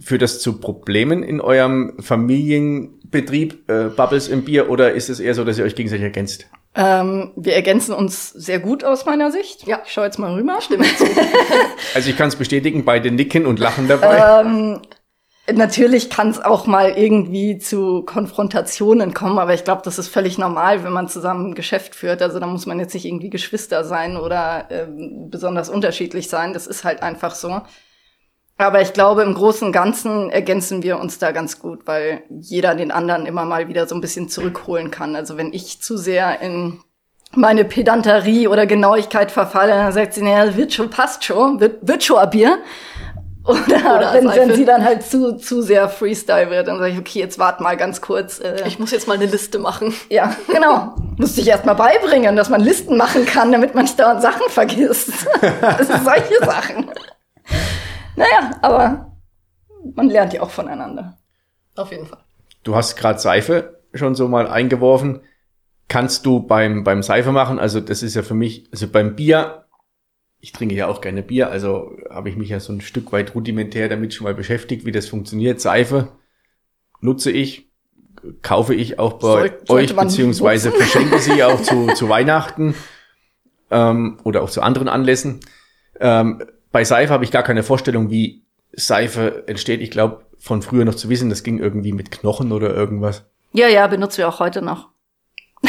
[0.00, 5.34] Führt das zu Problemen in eurem Familienbetrieb, äh, Bubbles im Bier, oder ist es eher
[5.34, 6.48] so, dass ihr euch gegenseitig ergänzt?
[6.74, 9.64] Ähm, wir ergänzen uns sehr gut aus meiner Sicht.
[9.68, 10.58] Ja, ich schau jetzt mal rüber.
[10.60, 10.86] Stimmt.
[11.94, 14.42] also ich kann es bestätigen, beide nicken und lachen dabei.
[14.42, 14.80] Ähm,
[15.50, 20.38] Natürlich kann es auch mal irgendwie zu Konfrontationen kommen, aber ich glaube, das ist völlig
[20.38, 22.22] normal, wenn man zusammen ein Geschäft führt.
[22.22, 24.86] Also da muss man jetzt nicht irgendwie Geschwister sein oder äh,
[25.28, 26.52] besonders unterschiedlich sein.
[26.52, 27.60] Das ist halt einfach so.
[28.56, 32.76] Aber ich glaube, im Großen und Ganzen ergänzen wir uns da ganz gut, weil jeder
[32.76, 35.16] den anderen immer mal wieder so ein bisschen zurückholen kann.
[35.16, 36.78] Also wenn ich zu sehr in
[37.34, 42.04] meine Pedanterie oder Genauigkeit verfalle, dann sagt sie, naja, wird schon, passt schon, wird, wird
[42.04, 42.58] schon ein Bier.
[43.44, 46.98] Oder, Oder wenn, wenn sie dann halt zu, zu sehr Freestyle wird, dann sage ich,
[46.98, 48.38] okay, jetzt wart mal ganz kurz.
[48.38, 49.92] Äh, ich muss jetzt mal eine Liste machen.
[50.10, 50.94] Ja, genau.
[51.16, 54.48] Musste ich erst mal beibringen, dass man Listen machen kann, damit man nicht dauernd Sachen
[54.48, 55.26] vergisst.
[55.60, 56.90] das sind solche Sachen.
[58.14, 59.12] Naja, aber
[59.94, 61.18] man lernt ja auch voneinander.
[61.76, 62.20] Auf jeden Fall.
[62.62, 65.20] Du hast gerade Seife schon so mal eingeworfen.
[65.88, 69.61] Kannst du beim, beim Seife machen, also das ist ja für mich, also beim Bier
[70.42, 73.36] ich trinke ja auch gerne Bier, also habe ich mich ja so ein Stück weit
[73.36, 75.60] rudimentär damit schon mal beschäftigt, wie das funktioniert.
[75.60, 76.08] Seife
[77.00, 77.70] nutze ich,
[78.42, 80.82] kaufe ich auch bei Soll, euch, beziehungsweise nutzen.
[80.82, 82.74] verschenke sie auch zu, zu Weihnachten
[83.70, 85.38] ähm, oder auch zu anderen Anlässen.
[86.00, 89.80] Ähm, bei Seife habe ich gar keine Vorstellung, wie Seife entsteht.
[89.80, 93.24] Ich glaube, von früher noch zu wissen, das ging irgendwie mit Knochen oder irgendwas.
[93.52, 94.88] Ja, ja, benutzen wir auch heute noch.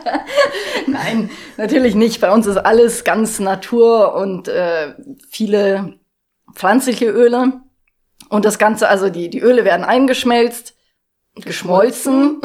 [0.86, 2.20] Nein, natürlich nicht.
[2.20, 4.94] Bei uns ist alles ganz Natur und äh,
[5.28, 5.98] viele
[6.54, 7.60] pflanzliche Öle.
[8.28, 10.74] Und das Ganze, also die, die Öle werden eingeschmelzt,
[11.34, 12.40] geschmolzen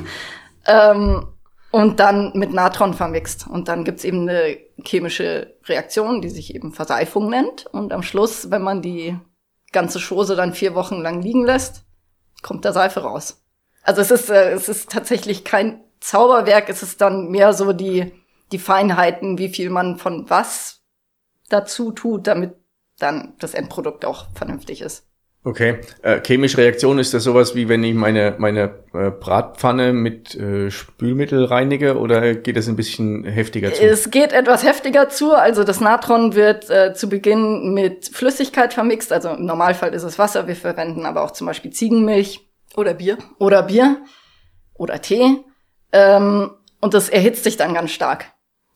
[0.66, 1.26] ähm,
[1.70, 3.46] und dann mit Natron vermixt.
[3.46, 7.66] Und dann gibt's eben eine chemische Reaktion, die sich eben Verseifung nennt.
[7.66, 9.18] Und am Schluss, wenn man die
[9.72, 11.84] ganze Schose dann vier Wochen lang liegen lässt,
[12.42, 13.44] kommt da Seife raus.
[13.82, 18.12] Also es ist, äh, es ist tatsächlich kein Zauberwerk ist es dann mehr so die,
[18.52, 20.82] die Feinheiten, wie viel man von was
[21.48, 22.52] dazu tut, damit
[22.98, 25.06] dann das Endprodukt auch vernünftig ist.
[25.44, 25.80] Okay.
[26.02, 30.70] Äh, chemische Reaktion ist das sowas wie wenn ich meine meine äh, Bratpfanne mit äh,
[30.70, 33.82] Spülmittel reinige oder geht es ein bisschen heftiger zu?
[33.82, 35.32] Es geht etwas heftiger zu.
[35.32, 39.10] Also das Natron wird äh, zu Beginn mit Flüssigkeit vermixt.
[39.10, 40.48] Also im Normalfall ist es Wasser.
[40.48, 42.40] Wir verwenden aber auch zum Beispiel Ziegenmilch
[42.76, 44.02] oder Bier oder Bier
[44.74, 45.44] oder Tee.
[45.94, 48.26] Ähm, und das erhitzt sich dann ganz stark.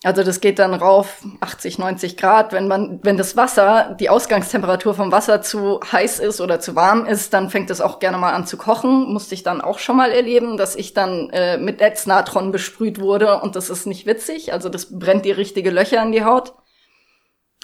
[0.04, 2.52] Also das geht dann rauf 80, 90 Grad.
[2.52, 7.04] Wenn man, wenn das Wasser, die Ausgangstemperatur vom Wasser zu heiß ist oder zu warm
[7.04, 9.12] ist, dann fängt es auch gerne mal an zu kochen.
[9.12, 13.40] Musste ich dann auch schon mal erleben, dass ich dann äh, mit Netznatron besprüht wurde
[13.40, 14.52] und das ist nicht witzig.
[14.52, 16.54] Also das brennt die richtige Löcher in die Haut.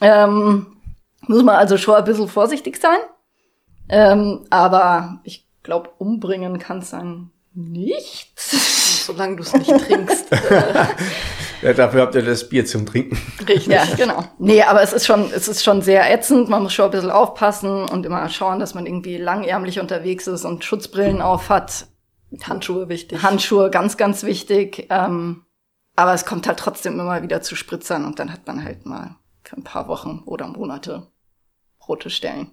[0.03, 0.77] Ähm,
[1.29, 2.99] muss man also schon ein bisschen vorsichtig sein.
[3.89, 8.33] Ähm, aber ich glaube, umbringen kann es dann nicht
[9.05, 10.27] solange du es nicht trinkst.
[11.63, 13.17] Ja, dafür habt ihr das Bier zum Trinken.
[13.41, 13.69] Richtig.
[13.69, 14.23] Ja, genau.
[14.39, 16.51] Nee, aber es ist schon, es ist schon sehr ätzend.
[16.51, 20.45] Man muss schon ein bisschen aufpassen und immer schauen, dass man irgendwie langärmlich unterwegs ist
[20.45, 21.87] und Schutzbrillen auf hat.
[22.43, 23.23] Handschuhe wichtig.
[23.23, 24.89] Handschuhe ganz, ganz wichtig.
[24.91, 25.47] Ähm,
[25.97, 29.17] aber es kommt halt trotzdem immer wieder zu Spritzern und dann hat man halt mal
[29.43, 31.07] für ein paar Wochen oder Monate
[31.89, 32.51] rote Stellen.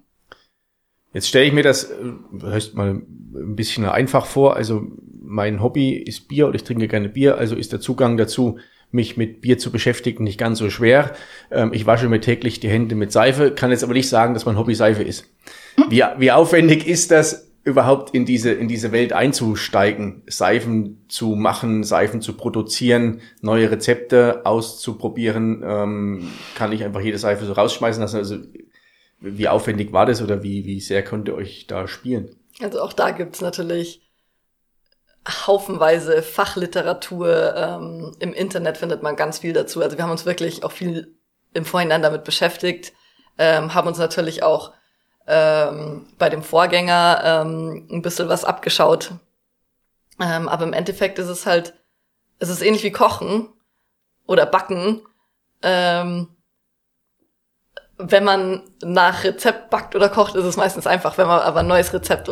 [1.13, 3.02] Jetzt stelle ich mir das äh, heißt mal
[3.34, 4.56] ein bisschen einfach vor.
[4.56, 4.84] Also
[5.21, 8.58] mein Hobby ist Bier und ich trinke gerne Bier, also ist der Zugang dazu,
[8.91, 11.13] mich mit Bier zu beschäftigen, nicht ganz so schwer.
[11.50, 14.45] Ähm, ich wasche mir täglich die Hände mit Seife, kann jetzt aber nicht sagen, dass
[14.45, 15.26] mein Hobby Seife ist.
[15.89, 21.84] Wie, wie aufwendig ist das, überhaupt in diese, in diese Welt einzusteigen, Seifen zu machen,
[21.84, 25.63] Seifen zu produzieren, neue Rezepte auszuprobieren?
[25.63, 28.17] Ähm, kann ich einfach jede Seife so rausschmeißen lassen?
[28.17, 28.38] Also
[29.21, 32.36] wie aufwendig war das oder wie, wie sehr konnte ihr euch da spielen?
[32.60, 34.01] Also auch da gibt's natürlich
[35.27, 37.55] haufenweise Fachliteratur.
[37.55, 39.81] Ähm, Im Internet findet man ganz viel dazu.
[39.81, 41.15] Also wir haben uns wirklich auch viel
[41.53, 42.93] im Vorhinein damit beschäftigt,
[43.38, 44.73] ähm, haben uns natürlich auch
[45.27, 49.12] ähm, bei dem Vorgänger ähm, ein bisschen was abgeschaut.
[50.19, 51.73] Ähm, aber im Endeffekt ist es halt,
[52.39, 53.49] es ist ähnlich wie Kochen
[54.25, 55.01] oder Backen.
[55.62, 56.29] Ähm,
[58.03, 61.17] wenn man nach Rezept backt oder kocht, ist es meistens einfach.
[61.17, 62.29] Wenn man aber ein neues Rezept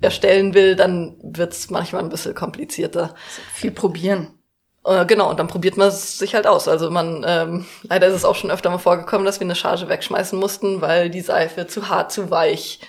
[0.00, 3.02] erstellen will, dann wird es manchmal ein bisschen komplizierter.
[3.02, 3.14] Also
[3.52, 4.38] viel probieren.
[4.84, 6.68] Äh, genau, und dann probiert man es sich halt aus.
[6.68, 9.88] Also man, ähm, leider ist es auch schon öfter mal vorgekommen, dass wir eine Charge
[9.88, 12.80] wegschmeißen mussten, weil die Seife zu hart, zu weich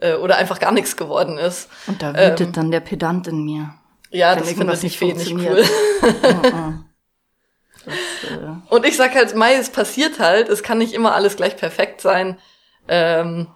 [0.00, 1.68] äh, oder einfach gar nichts geworden ist.
[1.86, 3.74] Und da wütet ähm, dann der Pedant in mir.
[4.10, 5.64] Ja, das findet nicht Fee nicht cool.
[6.22, 6.52] das,
[8.44, 11.56] äh und ich sag halt, Mai, es passiert halt, es kann nicht immer alles gleich
[11.56, 12.38] perfekt sein.
[12.88, 13.48] Ähm,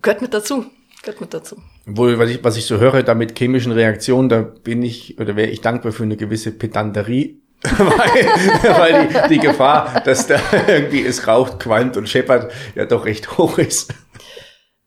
[0.00, 0.66] gehört mit dazu.
[1.02, 1.56] Gehört mit dazu.
[1.84, 5.36] Wohl, was ich, was ich so höre, da mit chemischen Reaktionen, da bin ich oder
[5.36, 11.04] wäre ich dankbar für eine gewisse Pedanterie, weil, weil die, die Gefahr, dass da irgendwie
[11.04, 13.92] es raucht, qualmt und scheppert, ja doch recht hoch ist.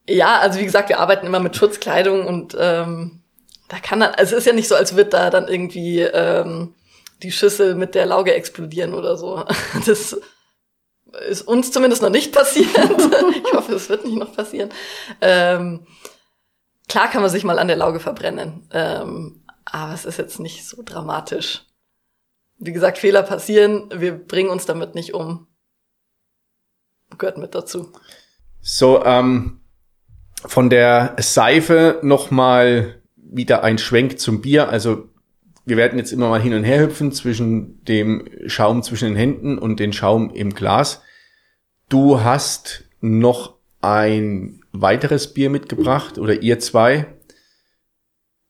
[0.08, 3.24] Ja, also wie gesagt, wir arbeiten immer mit Schutzkleidung und ähm,
[3.68, 6.76] da kann dann, also es ist ja nicht so, als wird da dann irgendwie ähm,
[7.26, 9.44] die Schüssel mit der Lauge explodieren oder so.
[9.86, 10.16] Das
[11.30, 12.68] ist uns zumindest noch nicht passiert.
[12.78, 14.70] ich hoffe, es wird nicht noch passieren.
[15.22, 15.88] Ähm,
[16.88, 20.68] klar kann man sich mal an der Lauge verbrennen, ähm, aber es ist jetzt nicht
[20.68, 21.66] so dramatisch.
[22.58, 25.48] Wie gesagt, Fehler passieren, wir bringen uns damit nicht um.
[27.18, 27.92] Gehört mit dazu.
[28.62, 29.62] So, ähm,
[30.46, 34.70] von der Seife nochmal wieder ein Schwenk zum Bier.
[34.70, 35.10] Also
[35.66, 39.58] wir werden jetzt immer mal hin und her hüpfen zwischen dem Schaum zwischen den Händen
[39.58, 41.02] und den Schaum im Glas.
[41.90, 47.08] Du hast noch ein weiteres Bier mitgebracht oder ihr zwei.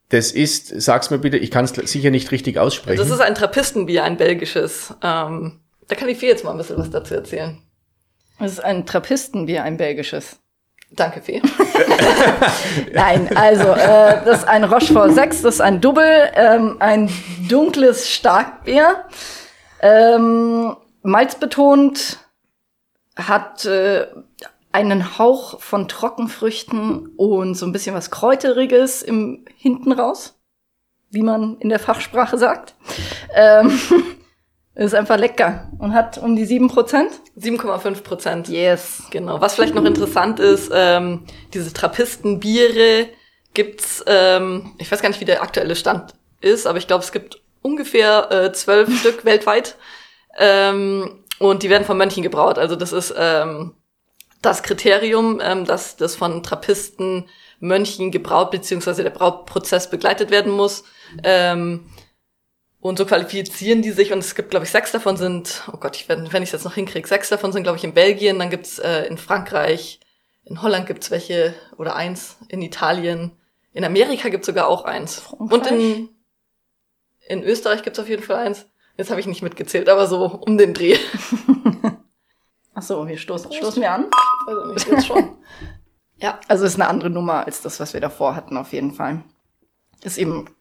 [0.09, 2.99] Das ist, sag's mir bitte, ich kann es sicher nicht richtig aussprechen.
[2.99, 4.93] Das ist ein Trappistenbier, ein belgisches.
[5.01, 7.61] Ähm, da kann die Fee jetzt mal ein bisschen was dazu erzählen.
[8.39, 10.39] Das ist ein Trappistenbier, ein belgisches.
[10.95, 11.41] Danke, Fee.
[12.93, 17.09] Nein, also äh, das ist ein Rochefort 6, das ist ein Double, ähm, ein
[17.49, 19.03] dunkles Starkbier,
[19.81, 22.19] ähm, malzbetont,
[23.17, 24.07] hat äh,
[24.71, 30.37] einen Hauch von Trockenfrüchten und so ein bisschen was Kräuteriges im hinten raus,
[31.09, 32.75] wie man in der Fachsprache sagt.
[33.33, 33.79] Ähm,
[34.75, 37.11] ist einfach lecker und hat um die sieben Prozent.
[37.39, 38.49] 7,5 Prozent.
[38.49, 39.03] Yes.
[39.09, 39.39] Genau.
[39.39, 43.07] Was vielleicht noch interessant ist, ähm, diese Trappistenbiere
[43.53, 47.13] gibt's, ähm, ich weiß gar nicht, wie der aktuelle Stand ist, aber ich glaube, es
[47.13, 49.75] gibt ungefähr äh, zwölf Stück weltweit.
[50.37, 52.57] Ähm, und die werden von Mönchen gebraut.
[52.57, 53.73] Also das ist ähm,
[54.41, 60.83] das Kriterium, ähm, dass das von Trappisten, Mönchen gebraut, beziehungsweise der Brautprozess begleitet werden muss.
[61.23, 61.85] Ähm,
[62.89, 65.95] und so qualifizieren die sich und es gibt, glaube ich, sechs davon sind, oh Gott,
[65.95, 68.37] ich, wenn, wenn ich es jetzt noch hinkriege, sechs davon sind, glaube ich, in Belgien,
[68.37, 69.99] dann gibt's äh, in Frankreich,
[70.43, 73.31] in Holland gibt's welche oder eins, in Italien,
[73.73, 75.19] in Amerika gibt's sogar auch eins.
[75.19, 75.51] Frankreich?
[75.51, 76.09] Und in,
[77.27, 78.67] in Österreich gibt's auf jeden Fall eins.
[78.97, 80.97] Jetzt habe ich nicht mitgezählt, aber so um den Dreh.
[82.75, 84.11] Ach so, wir stoßen, stoßen wir an.
[84.45, 85.37] Also nicht jetzt schon.
[86.17, 86.39] ja.
[86.47, 89.23] Also ist eine andere Nummer als das, was wir davor hatten, auf jeden Fall.
[90.03, 90.55] Ist eben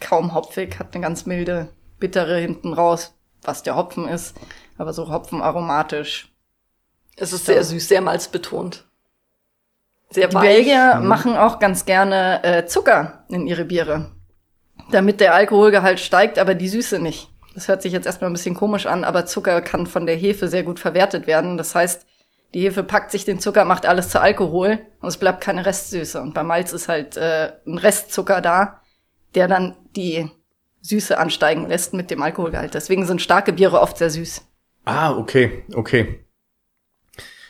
[0.00, 4.36] kaum hopfig, hat eine ganz milde, bittere hinten raus, was der Hopfen ist,
[4.78, 6.32] aber so hopfenaromatisch.
[7.16, 7.52] Es ist so.
[7.52, 8.86] sehr süß, sehr malzbetont.
[10.10, 10.42] Sehr Die weich.
[10.42, 11.06] Belgier mhm.
[11.06, 14.10] machen auch ganz gerne äh, Zucker in ihre Biere,
[14.90, 17.30] damit der Alkoholgehalt steigt, aber die Süße nicht.
[17.54, 20.48] Das hört sich jetzt erstmal ein bisschen komisch an, aber Zucker kann von der Hefe
[20.48, 21.56] sehr gut verwertet werden.
[21.58, 22.06] Das heißt,
[22.54, 26.20] die Hefe packt sich den Zucker, macht alles zu Alkohol und es bleibt keine Restsüße.
[26.20, 28.79] Und bei Malz ist halt äh, ein Restzucker da,
[29.34, 30.30] der dann die
[30.82, 32.74] Süße ansteigen lässt mit dem Alkoholgehalt.
[32.74, 34.42] Deswegen sind starke Biere oft sehr süß.
[34.84, 36.24] Ah, okay, okay.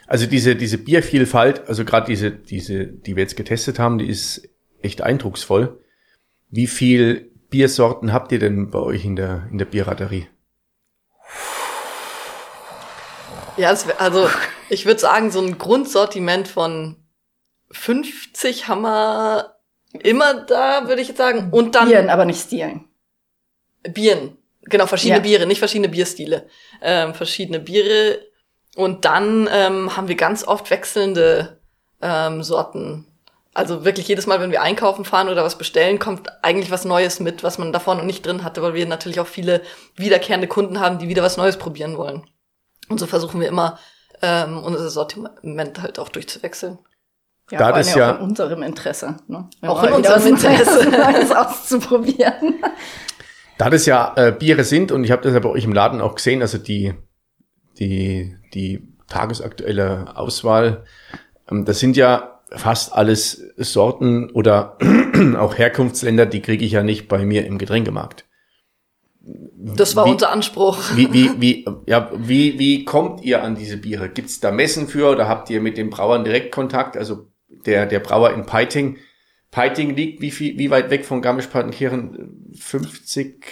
[0.07, 4.49] Also diese, diese Biervielfalt, also gerade diese, diese, die wir jetzt getestet haben, die ist
[4.83, 5.79] echt eindrucksvoll.
[6.49, 10.27] Wie viel Biersorten habt ihr denn bei euch in der, in der Bierraterie?
[13.57, 14.29] Ja, es, also
[14.69, 16.97] ich würde sagen, so ein Grundsortiment von
[17.71, 19.60] 50 haben wir
[19.92, 21.48] immer da, würde ich jetzt sagen.
[21.50, 22.88] Und dann Bieren, aber nicht Stilen.
[23.83, 24.37] Bieren.
[24.62, 25.22] Genau, verschiedene Ja.
[25.22, 26.46] Biere, nicht verschiedene Bierstile.
[26.83, 28.20] Ähm, verschiedene Biere.
[28.76, 31.61] Und dann ähm, haben wir ganz oft wechselnde
[32.00, 33.07] ähm, Sorten.
[33.53, 37.18] Also wirklich jedes Mal, wenn wir einkaufen fahren oder was bestellen, kommt eigentlich was Neues
[37.18, 39.62] mit, was man davor noch nicht drin hatte, weil wir natürlich auch viele
[39.96, 42.29] wiederkehrende Kunden haben, die wieder was Neues probieren wollen.
[42.88, 43.79] Und so versuchen wir immer,
[44.22, 46.79] ähm, unser Sortiment halt auch durchzuwechseln.
[47.51, 49.17] Ja, Da das ja- auch in unserem Interesse.
[49.29, 49.49] Ne?
[49.63, 50.89] Auch in unserem Interesse.
[50.91, 52.63] Neues auszuprobieren.
[53.59, 56.01] Da das ja äh, Biere sind, und ich habe das ja bei euch im Laden
[56.01, 56.95] auch gesehen, also die,
[57.79, 60.85] die, die tagesaktuelle Auswahl,
[61.51, 64.79] ähm, das sind ja fast alles Sorten oder
[65.39, 68.25] auch Herkunftsländer, die kriege ich ja nicht bei mir im Getränkemarkt.
[69.23, 70.79] Das war Wie- unser Anspruch.
[70.95, 74.09] Wie, wie, wie, ja, wie, wie kommt ihr an diese Biere?
[74.09, 76.97] Gibt's da Messen für oder habt ihr mit den Brauern direkt Kontakt?
[76.97, 77.30] Also
[77.67, 78.97] der, der Brauer in Peiting.
[79.51, 82.53] Peiting liegt wie viel, wie weit weg von Garmisch-Partenkirchen?
[82.59, 83.45] 50,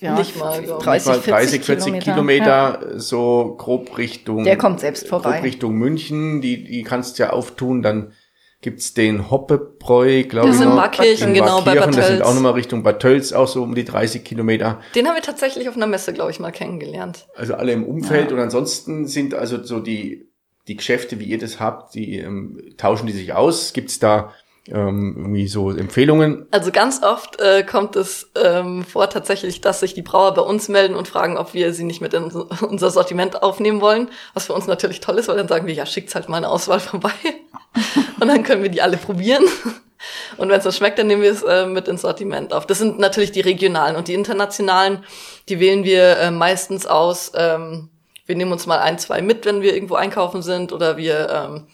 [0.00, 0.84] Ja, Nicht mal, glaub ich.
[0.84, 2.98] 30, nicht mal 30, 40 Kilometer, Ja.
[2.98, 4.44] so grob Richtung.
[4.44, 5.32] Der kommt selbst vorbei.
[5.36, 7.82] Grob Richtung München, die, die kannst du ja auftun.
[7.82, 8.12] Dann
[8.60, 10.62] gibt's den Hoppebräu, glaube Das ich.
[10.62, 10.76] in noch.
[10.76, 12.28] Markkirchen, In genau, bei Markkirchen, Bad Das sind Tölz.
[12.28, 14.80] auch nochmal Richtung Bad Tölz, auch so um die 30 Kilometer.
[14.94, 17.26] Den haben wir tatsächlich auf einer Messe, glaube ich, mal kennengelernt.
[17.36, 20.28] Also alle im Umfeld und ansonsten sind also so die,
[20.68, 23.72] die Geschäfte, wie ihr das habt, die ähm, tauschen die sich aus.
[23.72, 24.32] Gibt's da
[24.68, 26.46] ähm, irgendwie so Empfehlungen?
[26.50, 30.68] Also ganz oft äh, kommt es ähm, vor tatsächlich, dass sich die Brauer bei uns
[30.68, 32.24] melden und fragen, ob wir sie nicht mit in
[32.68, 34.08] unser Sortiment aufnehmen wollen.
[34.32, 36.48] Was für uns natürlich toll ist, weil dann sagen wir, ja, schickt's halt mal eine
[36.48, 37.12] Auswahl vorbei.
[38.20, 39.44] und dann können wir die alle probieren.
[40.36, 42.66] Und wenn es uns schmeckt, dann nehmen wir es äh, mit ins Sortiment auf.
[42.66, 45.04] Das sind natürlich die regionalen und die internationalen,
[45.48, 47.32] die wählen wir äh, meistens aus.
[47.34, 47.90] Ähm,
[48.26, 51.66] wir nehmen uns mal ein, zwei mit, wenn wir irgendwo einkaufen sind oder wir ähm,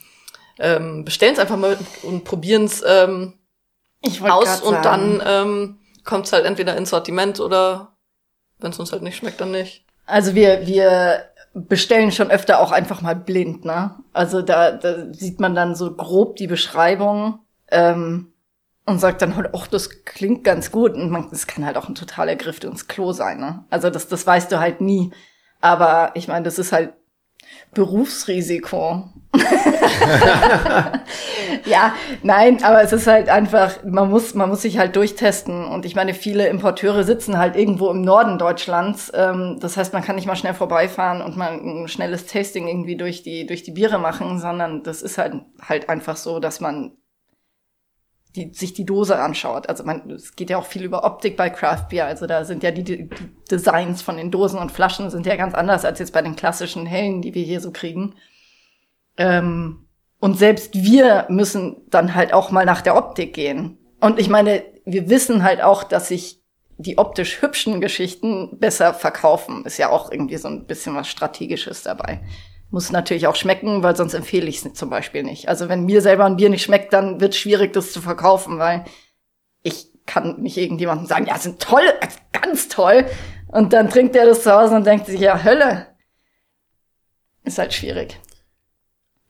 [0.59, 3.35] ähm, bestellen es einfach mal und probieren es ähm,
[4.23, 7.97] aus und sagen, dann ähm, kommt es halt entweder ins Sortiment oder
[8.59, 9.85] wenn es uns halt nicht schmeckt, dann nicht.
[10.07, 13.95] Also wir, wir bestellen schon öfter auch einfach mal blind, ne?
[14.13, 18.33] Also da, da sieht man dann so grob die Beschreibung ähm,
[18.87, 20.95] und sagt dann halt, ach, das klingt ganz gut.
[20.95, 23.65] Und man, das kann halt auch ein totaler Griff ins Klo sein, ne?
[23.71, 25.11] Also das, das weißt du halt nie.
[25.61, 26.95] Aber ich meine, das ist halt
[27.73, 29.11] Berufsrisiko.
[31.65, 35.65] ja, nein, aber es ist halt einfach, man muss, man muss sich halt durchtesten.
[35.65, 39.13] Und ich meine, viele Importeure sitzen halt irgendwo im Norden Deutschlands.
[39.15, 42.97] Ähm, das heißt, man kann nicht mal schnell vorbeifahren und mal ein schnelles Tasting irgendwie
[42.97, 46.97] durch die, durch die Biere machen, sondern das ist halt, halt einfach so, dass man
[48.37, 49.69] die, sich die Dose anschaut.
[49.69, 52.07] Also man, es geht ja auch viel über Optik bei Craft Beer.
[52.07, 53.11] Also da sind ja die, die
[53.51, 56.87] Designs von den Dosen und Flaschen sind ja ganz anders als jetzt bei den klassischen
[56.87, 58.15] Hellen, die wir hier so kriegen.
[59.17, 59.89] Ähm,
[60.21, 63.79] und selbst wir müssen dann halt auch mal nach der Optik gehen.
[64.01, 66.41] Und ich meine, wir wissen halt auch, dass sich
[66.79, 69.65] die optisch hübschen Geschichten besser verkaufen.
[69.65, 72.21] Ist ja auch irgendwie so ein bisschen was Strategisches dabei.
[72.71, 75.49] Muss natürlich auch schmecken, weil sonst empfehle ich es zum Beispiel nicht.
[75.49, 78.59] Also wenn mir selber ein Bier nicht schmeckt, dann wird es schwierig, das zu verkaufen,
[78.59, 78.85] weil
[79.63, 81.83] ich kann nicht irgendjemandem sagen, ja, sind toll,
[82.33, 83.07] ganz toll.
[83.49, 85.89] Und dann trinkt er das zu Hause und denkt sich, ja, Hölle.
[87.43, 88.21] Ist halt schwierig.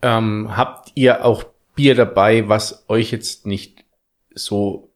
[0.03, 3.85] Ähm, habt ihr auch Bier dabei, was euch jetzt nicht
[4.35, 4.92] so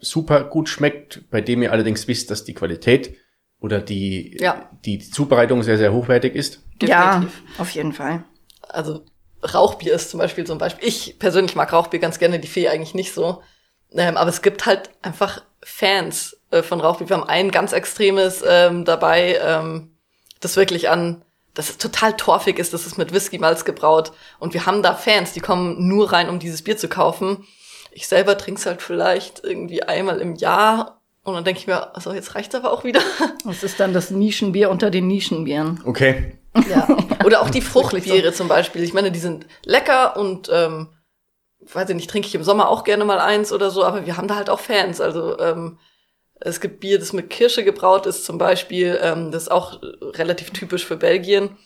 [0.00, 3.16] super gut schmeckt, bei dem ihr allerdings wisst, dass die Qualität
[3.60, 4.70] oder die, Ja.
[4.84, 6.64] die Zubereitung sehr, sehr hochwertig ist?
[6.82, 7.42] Ja, Definitiv.
[7.58, 8.24] auf jeden Fall.
[8.68, 9.04] Also
[9.42, 10.88] Rauchbier ist zum Beispiel so ein Beispiel.
[10.88, 13.42] Ich persönlich mag Rauchbier ganz gerne, die Fee eigentlich nicht so.
[13.92, 17.08] Ähm, aber es gibt halt einfach Fans äh, von Rauchbier.
[17.08, 19.92] Wir haben ein ganz extremes ähm, dabei, ähm,
[20.40, 21.22] das wirklich an,
[21.54, 24.12] dass es total torfig ist, das ist mit Whisky-Malz gebraut.
[24.38, 27.44] Und wir haben da Fans, die kommen nur rein, um dieses Bier zu kaufen.
[27.90, 31.00] Ich selber trinke es halt vielleicht irgendwie einmal im Jahr.
[31.24, 33.00] Und dann denke ich mir, also jetzt reicht's aber auch wieder.
[33.44, 35.80] Das ist dann das Nischenbier unter den Nischenbieren.
[35.84, 36.38] Okay.
[36.68, 36.88] Ja.
[37.24, 38.82] Oder auch die Fruchtbiere zum Beispiel.
[38.82, 40.88] Ich meine, die sind lecker und ähm,
[41.60, 44.16] weiß ich nicht, trinke ich im Sommer auch gerne mal eins oder so, aber wir
[44.16, 45.00] haben da halt auch Fans.
[45.00, 45.78] Also ähm,
[46.40, 48.98] es gibt Bier, das mit Kirsche gebraut ist zum Beispiel.
[49.02, 51.56] Ähm, das ist auch relativ typisch für Belgien.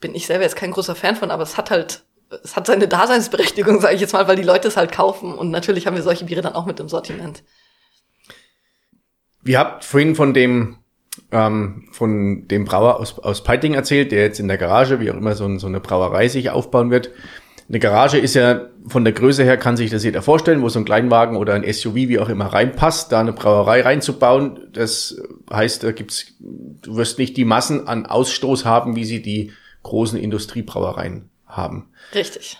[0.00, 2.02] Bin ich selber jetzt kein großer Fan von, aber es hat halt,
[2.42, 5.34] es hat seine Daseinsberechtigung, sage ich jetzt mal, weil die Leute es halt kaufen.
[5.34, 7.42] Und natürlich haben wir solche Biere dann auch mit im Sortiment.
[9.42, 10.78] Wir habt vorhin von dem
[11.30, 15.16] ähm, von dem Brauer aus, aus Peiting erzählt, der jetzt in der Garage, wie auch
[15.16, 17.10] immer, so, so eine Brauerei sich aufbauen wird.
[17.68, 20.78] Eine Garage ist ja von der Größe her, kann sich das jeder vorstellen, wo so
[20.78, 24.68] ein Kleinwagen oder ein SUV, wie auch immer, reinpasst, da eine Brauerei reinzubauen.
[24.72, 25.16] Das
[25.50, 29.52] heißt, da gibt's, du wirst nicht die Massen an Ausstoß haben, wie sie die
[29.82, 31.88] großen Industriebrauereien haben.
[32.14, 32.58] Richtig.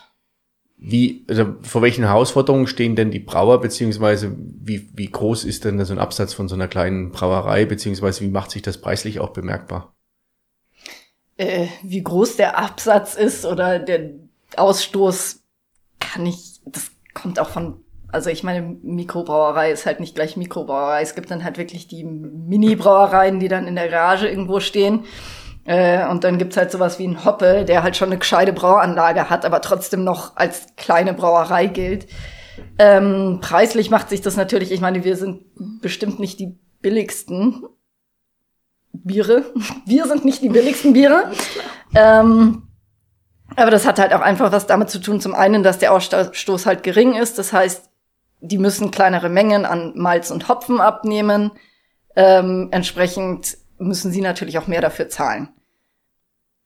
[0.77, 5.83] Wie, also vor welchen Herausforderungen stehen denn die Brauer, beziehungsweise wie, wie groß ist denn
[5.85, 9.29] so ein Absatz von so einer kleinen Brauerei, beziehungsweise wie macht sich das preislich auch
[9.29, 9.95] bemerkbar?
[11.37, 14.11] Äh, wie groß der Absatz ist oder der
[14.57, 15.43] Ausstoß,
[15.99, 21.01] kann ich, das kommt auch von, also ich meine, Mikrobrauerei ist halt nicht gleich Mikrobrauerei.
[21.01, 25.05] Es gibt dann halt wirklich die Mini-Brauereien, die dann in der Garage irgendwo stehen.
[25.65, 29.29] Äh, und dann gibt's halt sowas wie ein Hoppe, der halt schon eine gescheite Brauanlage
[29.29, 32.07] hat, aber trotzdem noch als kleine Brauerei gilt.
[32.77, 35.43] Ähm, preislich macht sich das natürlich, ich meine, wir sind
[35.81, 37.65] bestimmt nicht die billigsten
[38.93, 39.45] Biere.
[39.85, 41.31] Wir sind nicht die billigsten Biere.
[41.95, 42.63] Ähm,
[43.55, 45.19] aber das hat halt auch einfach was damit zu tun.
[45.19, 47.37] Zum einen, dass der Ausstoß halt gering ist.
[47.37, 47.89] Das heißt,
[48.39, 51.51] die müssen kleinere Mengen an Malz und Hopfen abnehmen.
[52.15, 55.49] Ähm, entsprechend müssen sie natürlich auch mehr dafür zahlen.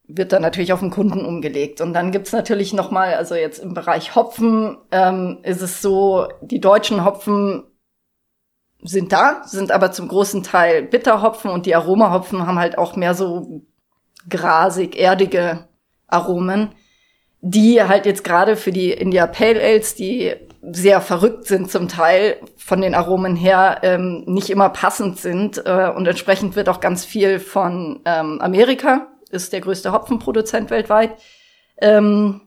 [0.07, 1.81] Wird dann natürlich auf den Kunden umgelegt.
[1.81, 6.27] Und dann gibt's natürlich noch mal, also jetzt im Bereich Hopfen ähm, ist es so,
[6.41, 7.63] die deutschen Hopfen
[8.81, 13.13] sind da, sind aber zum großen Teil Bitterhopfen und die Aromahopfen haben halt auch mehr
[13.13, 13.63] so
[14.29, 15.67] grasig, erdige
[16.07, 16.69] Aromen,
[17.41, 20.35] die halt jetzt gerade für die India Pale Ales, die
[20.71, 25.65] sehr verrückt sind zum Teil von den Aromen her, ähm, nicht immer passend sind.
[25.65, 31.17] Äh, und entsprechend wird auch ganz viel von ähm, Amerika, ist der größte Hopfenproduzent weltweit,
[31.81, 32.41] ähm,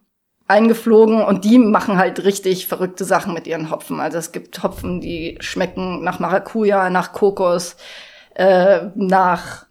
[0.49, 4.01] eingeflogen und die machen halt richtig verrückte Sachen mit ihren Hopfen.
[4.01, 7.77] Also es gibt Hopfen, die schmecken nach Maracuja, nach Kokos,
[8.35, 9.67] äh, nach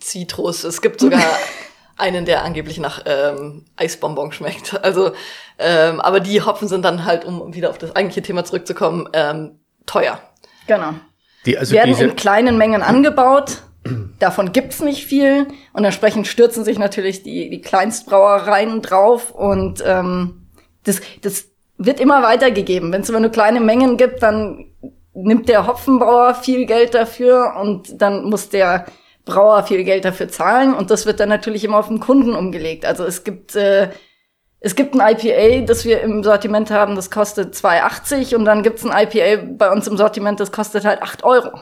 [0.00, 0.64] Zitrus.
[0.64, 1.22] Es gibt sogar
[2.00, 4.78] einen, der angeblich nach ähm, Eisbonbon schmeckt.
[4.82, 5.12] Also,
[5.58, 9.60] ähm, aber die Hopfen sind dann halt, um wieder auf das eigentliche Thema zurückzukommen, ähm,
[9.86, 10.20] teuer.
[10.66, 10.94] Genau.
[11.46, 13.62] Die, also werden diese, in kleinen Mengen angebaut.
[14.18, 20.48] Davon gibt's nicht viel und entsprechend stürzen sich natürlich die, die Kleinstbrauereien drauf und ähm,
[20.84, 21.46] das, das
[21.78, 22.92] wird immer weitergegeben.
[22.92, 24.66] Wenn es immer nur kleine Mengen gibt, dann
[25.14, 28.86] nimmt der Hopfenbauer viel Geld dafür und dann muss der
[29.24, 32.84] Brauer viel Geld dafür zahlen und das wird dann natürlich immer auf den Kunden umgelegt.
[32.84, 33.90] Also es gibt äh,
[34.62, 38.84] es gibt ein IPA, das wir im Sortiment haben, das kostet 2,80 und dann gibt's
[38.84, 41.60] ein IPA bei uns im Sortiment, das kostet halt 8 Euro.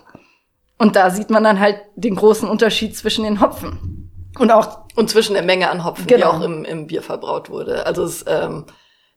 [0.78, 4.10] Und da sieht man dann halt den großen Unterschied zwischen den Hopfen.
[4.38, 6.18] Und auch Und zwischen der Menge an Hopfen, Genau.
[6.18, 7.86] die auch im, im Bier verbraut wurde.
[7.86, 8.64] Also es, ähm,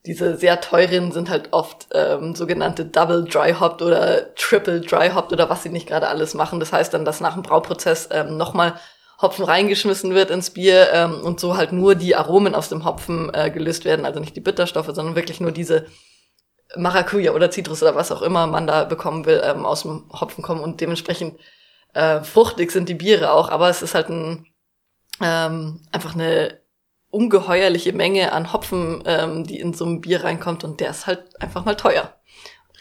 [0.05, 5.31] diese sehr teuren sind halt oft ähm, sogenannte Double Dry Hopped oder Triple Dry Hopped
[5.31, 6.59] oder was sie nicht gerade alles machen.
[6.59, 8.79] Das heißt dann, dass nach dem Brauprozess ähm, nochmal
[9.21, 13.31] Hopfen reingeschmissen wird ins Bier ähm, und so halt nur die Aromen aus dem Hopfen
[13.33, 15.85] äh, gelöst werden, also nicht die Bitterstoffe, sondern wirklich nur diese
[16.75, 20.43] Maracuja oder Zitrus oder was auch immer man da bekommen will, ähm, aus dem Hopfen
[20.43, 20.61] kommen.
[20.61, 21.39] Und dementsprechend
[21.93, 24.47] äh, fruchtig sind die Biere auch, aber es ist halt ein
[25.21, 26.60] ähm, einfach eine
[27.11, 31.23] ungeheuerliche Menge an Hopfen, ähm, die in so ein Bier reinkommt und der ist halt
[31.41, 32.15] einfach mal teuer.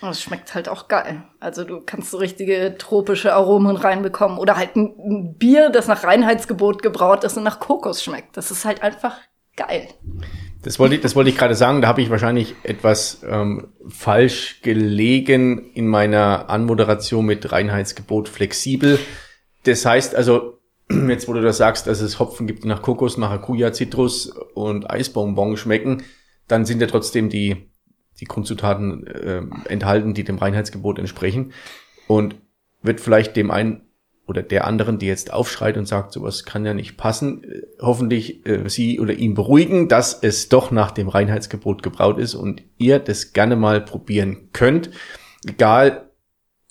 [0.00, 1.24] Das schmeckt halt auch geil.
[1.40, 4.38] Also du kannst so richtige tropische Aromen reinbekommen.
[4.38, 8.34] Oder halt ein- ein Bier, das nach Reinheitsgebot gebraut ist und nach Kokos schmeckt.
[8.38, 9.18] Das ist halt einfach
[9.56, 9.88] geil.
[10.62, 11.82] Das wollte ich, das wollte ich gerade sagen.
[11.82, 18.98] Da habe ich wahrscheinlich etwas ähm, falsch gelegen in meiner Anmoderation mit Reinheitsgebot flexibel.
[19.64, 20.59] Das heißt also,
[21.08, 24.90] jetzt wo du das sagst, dass es Hopfen gibt, die nach Kokos, Maracuja, Zitrus und
[24.90, 26.02] Eisbonbon schmecken,
[26.48, 27.70] dann sind ja trotzdem die,
[28.18, 31.52] die Grundzutaten äh, enthalten, die dem Reinheitsgebot entsprechen.
[32.08, 32.36] Und
[32.82, 33.82] wird vielleicht dem einen
[34.26, 38.46] oder der anderen, die jetzt aufschreit und sagt, sowas kann ja nicht passen, äh, hoffentlich
[38.46, 42.98] äh, sie oder ihn beruhigen, dass es doch nach dem Reinheitsgebot gebraut ist und ihr
[42.98, 44.90] das gerne mal probieren könnt.
[45.46, 46.09] Egal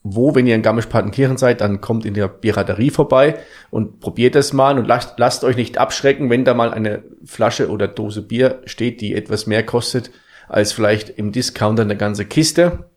[0.03, 3.39] wo, wenn ihr in Garmisch-Partenkirchen seid, dann kommt in der Piraterie vorbei
[3.69, 7.69] und probiert das mal und lasst, lasst euch nicht abschrecken, wenn da mal eine Flasche
[7.69, 10.11] oder Dose Bier steht, die etwas mehr kostet
[10.47, 12.89] als vielleicht im Discounter eine ganze Kiste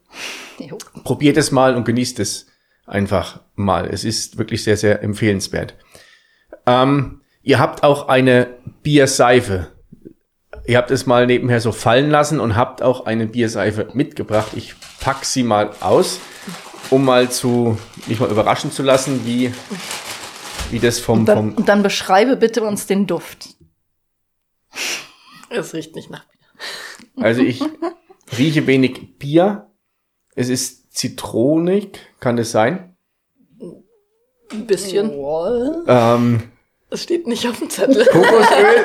[0.59, 0.78] Jo.
[1.05, 2.46] probiert es mal und genießt es
[2.86, 3.88] einfach mal.
[3.90, 5.74] Es ist wirklich sehr, sehr empfehlenswert.
[6.66, 8.48] Ähm, ihr habt auch eine
[8.82, 9.68] Bierseife.
[10.66, 14.53] Ihr habt es mal nebenher so fallen lassen und habt auch eine Bierseife mitgebracht.
[14.55, 16.20] Ich pack sie mal aus,
[16.91, 19.53] um mal zu, mich mal überraschen zu lassen, wie,
[20.70, 23.51] wie das vom, Und dann, vom, und dann beschreibe bitte uns den Duft.
[25.51, 27.24] Es riecht nicht nach Bier.
[27.24, 27.62] Also ich
[28.39, 29.70] rieche wenig Bier.
[30.35, 32.97] Es ist zitronig, kann es sein?
[34.51, 35.12] Ein bisschen.
[35.87, 36.43] Ähm,
[36.89, 38.07] Das steht nicht auf dem Zettel.
[38.07, 38.85] Kokosöl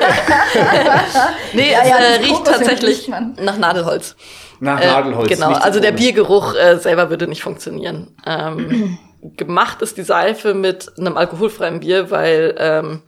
[1.54, 3.34] Nee, Ja, es ja, äh, das riecht Kokosöl tatsächlich riecht man.
[4.60, 4.86] Nach Nadelholz.
[4.86, 5.28] Äh, Nadelholz.
[5.28, 5.92] Genau, nicht also der.
[5.92, 8.16] Biergeruch äh, selber würde nicht funktionieren.
[8.26, 8.98] Ähm,
[9.36, 13.02] gemacht ist die Seife mit einem alkoholfreien Bier, weil ähm,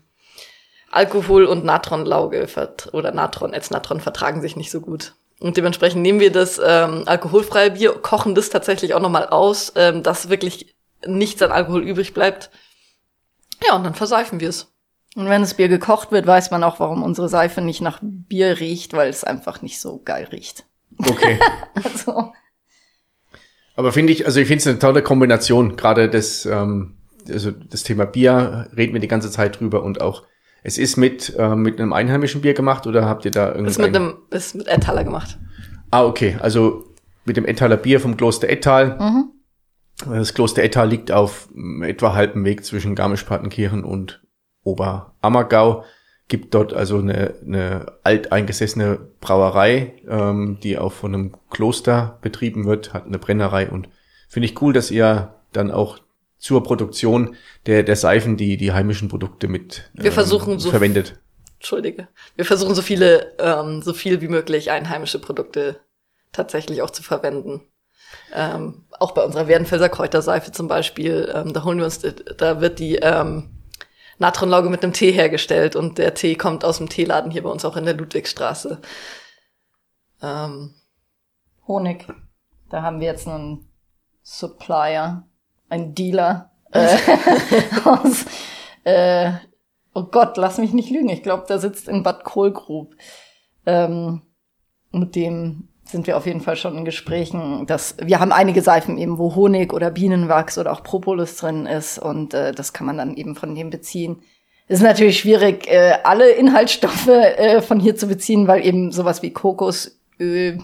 [0.90, 2.46] Alkohol und Natronlauge
[2.92, 5.14] oder Natron, Ätznatron vertragen sich nicht so gut.
[5.38, 10.02] Und dementsprechend nehmen wir das ähm, alkoholfreie Bier, kochen das tatsächlich auch nochmal aus, ähm,
[10.02, 10.74] dass wirklich
[11.06, 12.50] nichts an Alkohol übrig bleibt.
[13.66, 14.72] Ja, und dann verseifen wir es.
[15.16, 18.60] Und wenn das Bier gekocht wird, weiß man auch, warum unsere Seife nicht nach Bier
[18.60, 20.64] riecht, weil es einfach nicht so geil riecht.
[21.08, 21.38] Okay.
[21.82, 22.32] Also,
[23.76, 25.76] Aber finde ich, also ich finde es eine tolle Kombination.
[25.76, 26.98] Gerade das, ähm,
[27.28, 30.24] also das Thema Bier reden wir die ganze Zeit drüber und auch
[30.62, 33.70] es ist mit ähm, mit einem einheimischen Bier gemacht oder habt ihr da irgendein?
[33.70, 35.38] Ist mit einem, ist mit Entaler gemacht.
[35.90, 36.84] ah okay, also
[37.24, 39.24] mit dem Ettaler Bier vom Kloster Ettal.
[40.04, 41.48] Das Kloster Ettal liegt auf
[41.82, 44.22] etwa halbem Weg zwischen Garmisch-Partenkirchen und
[44.64, 45.84] Oberammergau.
[46.30, 52.94] Gibt dort also eine, eine alteingesessene Brauerei, ähm, die auch von einem Kloster betrieben wird,
[52.94, 53.88] hat eine Brennerei und
[54.28, 55.98] finde ich cool, dass ihr dann auch
[56.38, 57.34] zur Produktion
[57.66, 61.18] der, der Seifen die, die heimischen Produkte mit ähm, Wir versuchen so- verwendet.
[61.58, 62.06] Entschuldige.
[62.36, 65.80] Wir versuchen so viele, ähm, so viel wie möglich einheimische Produkte
[66.30, 67.60] tatsächlich auch zu verwenden.
[68.32, 72.00] Ähm, auch bei unserer Werdenfelser Kräuterseife zum Beispiel, ähm, da holen wir uns,
[72.38, 73.50] da wird die ähm,
[74.20, 77.64] Natronlauge mit einem Tee hergestellt und der Tee kommt aus dem Teeladen hier bei uns
[77.64, 78.80] auch in der Ludwigstraße.
[80.22, 80.74] Ähm,
[81.66, 82.06] Honig.
[82.68, 83.68] Da haben wir jetzt einen
[84.22, 85.26] Supplier,
[85.68, 86.96] einen Dealer äh,
[87.84, 88.26] aus,
[88.84, 89.32] äh,
[89.94, 91.08] oh Gott, lass mich nicht lügen.
[91.08, 92.94] Ich glaube, der sitzt in Bad Kohlgrub.
[93.64, 94.22] Ähm,
[94.92, 97.66] mit dem sind wir auf jeden Fall schon in Gesprächen.
[97.66, 101.98] Dass, wir haben einige Seifen eben, wo Honig oder Bienenwachs oder auch Propolis drin ist
[101.98, 104.22] und äh, das kann man dann eben von dem beziehen.
[104.68, 109.20] Es ist natürlich schwierig, äh, alle Inhaltsstoffe äh, von hier zu beziehen, weil eben sowas
[109.22, 110.60] wie Kokosöl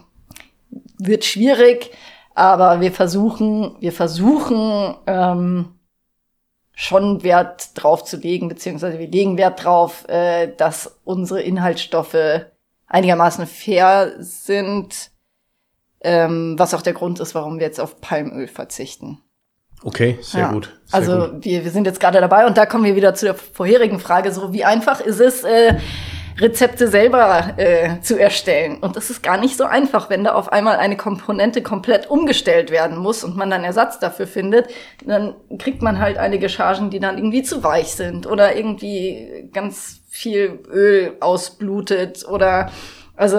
[0.99, 1.91] wird schwierig,
[2.35, 5.77] aber wir versuchen, wir versuchen ähm,
[6.72, 12.45] schon Wert drauf zu legen, beziehungsweise wir legen Wert drauf, äh, dass unsere Inhaltsstoffe
[12.87, 15.11] einigermaßen fair sind,
[16.07, 19.19] ähm, was auch der Grund ist, warum wir jetzt auf Palmöl verzichten.
[19.83, 20.53] Okay, sehr Ja.
[20.53, 20.79] gut.
[20.85, 21.45] Sehr also gut.
[21.45, 24.33] Wir, wir sind jetzt gerade dabei und da kommen wir wieder zu der vorherigen Frage,
[24.33, 25.75] so wie einfach ist es, äh,
[26.39, 28.79] Rezepte selber äh, zu erstellen.
[28.79, 32.71] Und das ist gar nicht so einfach, wenn da auf einmal eine Komponente komplett umgestellt
[32.71, 34.69] werden muss und man dann Ersatz dafür findet,
[35.05, 40.03] dann kriegt man halt einige Chargen, die dann irgendwie zu weich sind oder irgendwie ganz
[40.09, 42.71] viel Öl ausblutet oder
[43.17, 43.39] also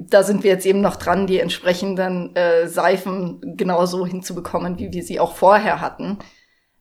[0.00, 5.02] da sind wir jetzt eben noch dran, die entsprechenden äh, Seifen genauso hinzubekommen, wie wir
[5.02, 6.18] sie auch vorher hatten.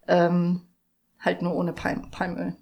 [0.08, 0.62] Ähm,
[1.20, 2.56] halt nur ohne Palm Palmöl.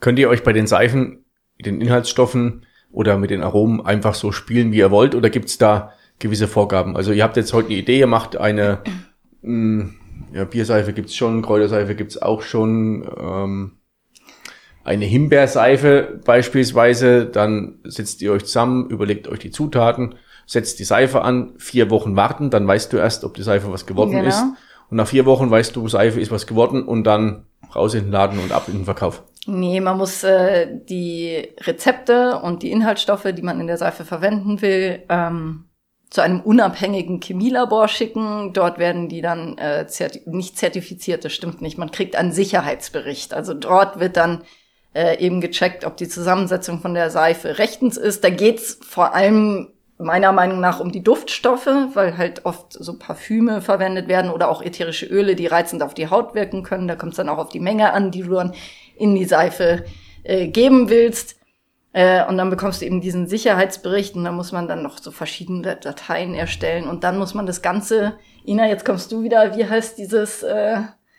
[0.00, 1.24] Könnt ihr euch bei den Seifen,
[1.64, 5.14] den Inhaltsstoffen oder mit den Aromen einfach so spielen, wie ihr wollt?
[5.14, 6.96] Oder gibt's da gewisse Vorgaben?
[6.96, 8.82] Also ihr habt jetzt heute eine Idee, ihr macht eine
[9.42, 9.90] mh,
[10.32, 13.75] ja, Bierseife gibt's schon, Kräuterseife gibt's auch schon, ähm,
[14.86, 20.14] eine Himbeerseife beispielsweise, dann setzt ihr euch zusammen, überlegt euch die Zutaten,
[20.46, 23.84] setzt die Seife an, vier Wochen warten, dann weißt du erst, ob die Seife was
[23.86, 24.28] geworden Genau.
[24.28, 24.42] ist.
[24.88, 28.12] Und nach vier Wochen weißt du, Seife ist was geworden und dann raus in den
[28.12, 29.24] Laden und ab in den Verkauf.
[29.48, 34.62] Nee, man muss äh, die Rezepte und die Inhaltsstoffe, die man in der Seife verwenden
[34.62, 35.64] will, ähm,
[36.10, 38.52] zu einem unabhängigen Chemielabor schicken.
[38.52, 41.76] Dort werden die dann äh, zerti nicht zertifiziert, das stimmt nicht.
[41.76, 43.34] Man kriegt einen Sicherheitsbericht.
[43.34, 44.42] Also dort wird dann
[44.96, 48.24] äh, eben gecheckt, ob die Zusammensetzung von der Seife rechtens ist.
[48.24, 49.68] Da geht's vor allem
[49.98, 54.62] meiner Meinung nach um die Duftstoffe, weil halt oft so Parfüme verwendet werden oder auch
[54.62, 56.88] ätherische Öle, die reizend auf die Haut wirken können.
[56.88, 58.54] Da kommt es dann auch auf die Menge an, die du dann
[58.96, 59.84] in die Seife
[60.22, 61.36] äh, geben willst.
[61.92, 65.10] Äh, und dann bekommst du eben diesen Sicherheitsbericht und da muss man dann noch so
[65.10, 69.66] verschiedene Dateien erstellen und dann muss man das Ganze, Ina, jetzt kommst du wieder, wie
[69.66, 70.78] heißt dieses, äh,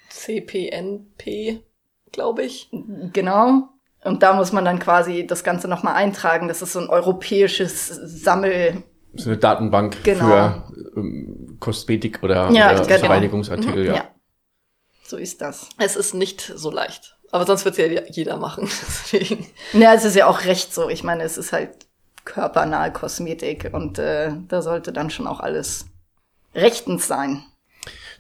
[0.10, 1.64] CPNP,
[2.12, 2.70] glaube ich.
[3.14, 3.70] genau,
[4.04, 6.48] und da muss man dann quasi das Ganze nochmal eintragen.
[6.48, 8.84] Das ist so ein europäisches Sammel,
[9.16, 10.26] So eine Datenbank Genau.
[10.26, 10.64] für
[10.96, 13.08] ähm, Kosmetik oder, Ja, oder genau.
[13.08, 13.96] Reinigungsartikel, ja.
[13.96, 14.04] ja.
[15.04, 15.70] So ist das.
[15.78, 17.18] Es ist nicht so leicht.
[17.32, 18.70] Aber sonst wird ja jeder machen.
[18.88, 19.48] Deswegen.
[19.74, 20.90] Ja, es ist ja auch recht so.
[20.90, 21.72] Ich meine, es ist halt
[22.24, 25.86] körpernahe Kosmetik und äh, da sollte dann schon auch alles
[26.54, 27.44] rechtens sein.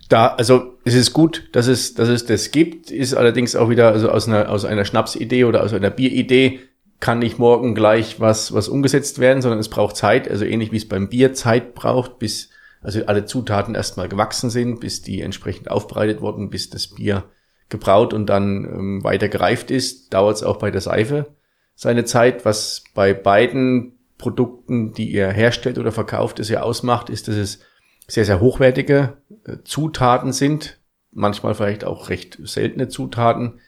[0.09, 3.91] Da, also es ist gut, dass es, dass es das gibt, ist allerdings auch wieder
[3.91, 6.61] also aus einer, aus einer Schnapsidee oder aus einer Bieridee
[7.01, 10.77] kann nicht morgen gleich was, was umgesetzt werden, sondern es braucht Zeit, also ähnlich wie
[10.77, 12.49] es beim Bier Zeit braucht, bis
[12.81, 17.25] also alle Zutaten erstmal gewachsen sind, bis die entsprechend aufbereitet wurden, bis das Bier
[17.67, 21.35] gebraut und dann ähm, weiter gereift ist, dauert es auch bei der Seife
[21.75, 22.45] seine Zeit.
[22.45, 27.59] Was bei beiden Produkten, die ihr herstellt oder verkauft, es ja ausmacht, ist, dass es
[28.07, 30.79] sehr, sehr hochwertige äh, Zutaten sind,
[31.11, 33.59] manchmal vielleicht auch recht seltene Zutaten,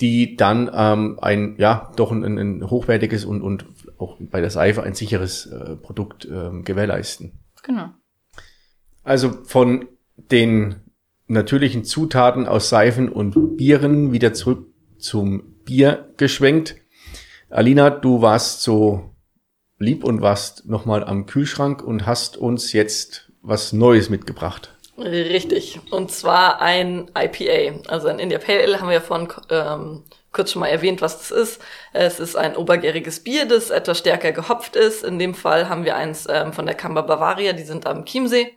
[0.00, 3.66] die dann ähm, ein, ja, doch ein, ein hochwertiges und, und
[3.98, 7.38] auch bei der Seife ein sicheres äh, Produkt ähm, gewährleisten.
[7.62, 7.90] Genau.
[9.04, 9.86] Also von
[10.16, 10.76] den
[11.26, 14.66] natürlichen Zutaten aus Seifen und Bieren wieder zurück
[14.98, 16.76] zum Bier geschwenkt.
[17.48, 19.14] Alina, du warst so
[19.78, 24.74] lieb und warst nochmal am Kühlschrank und hast uns jetzt was Neues mitgebracht.
[24.96, 25.80] Richtig.
[25.90, 27.88] Und zwar ein IPA.
[27.88, 31.18] Also ein India Pale Ale haben wir ja vorhin ähm, kurz schon mal erwähnt, was
[31.18, 31.62] das ist.
[31.92, 35.04] Es ist ein obergäriges Bier, das etwas stärker gehopft ist.
[35.04, 38.56] In dem Fall haben wir eins ähm, von der Kamba Bavaria, die sind am Chiemsee.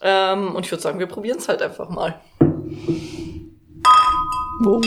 [0.00, 2.20] Ähm, und ich würde sagen, wir probieren es halt einfach mal.
[4.60, 4.84] Wow.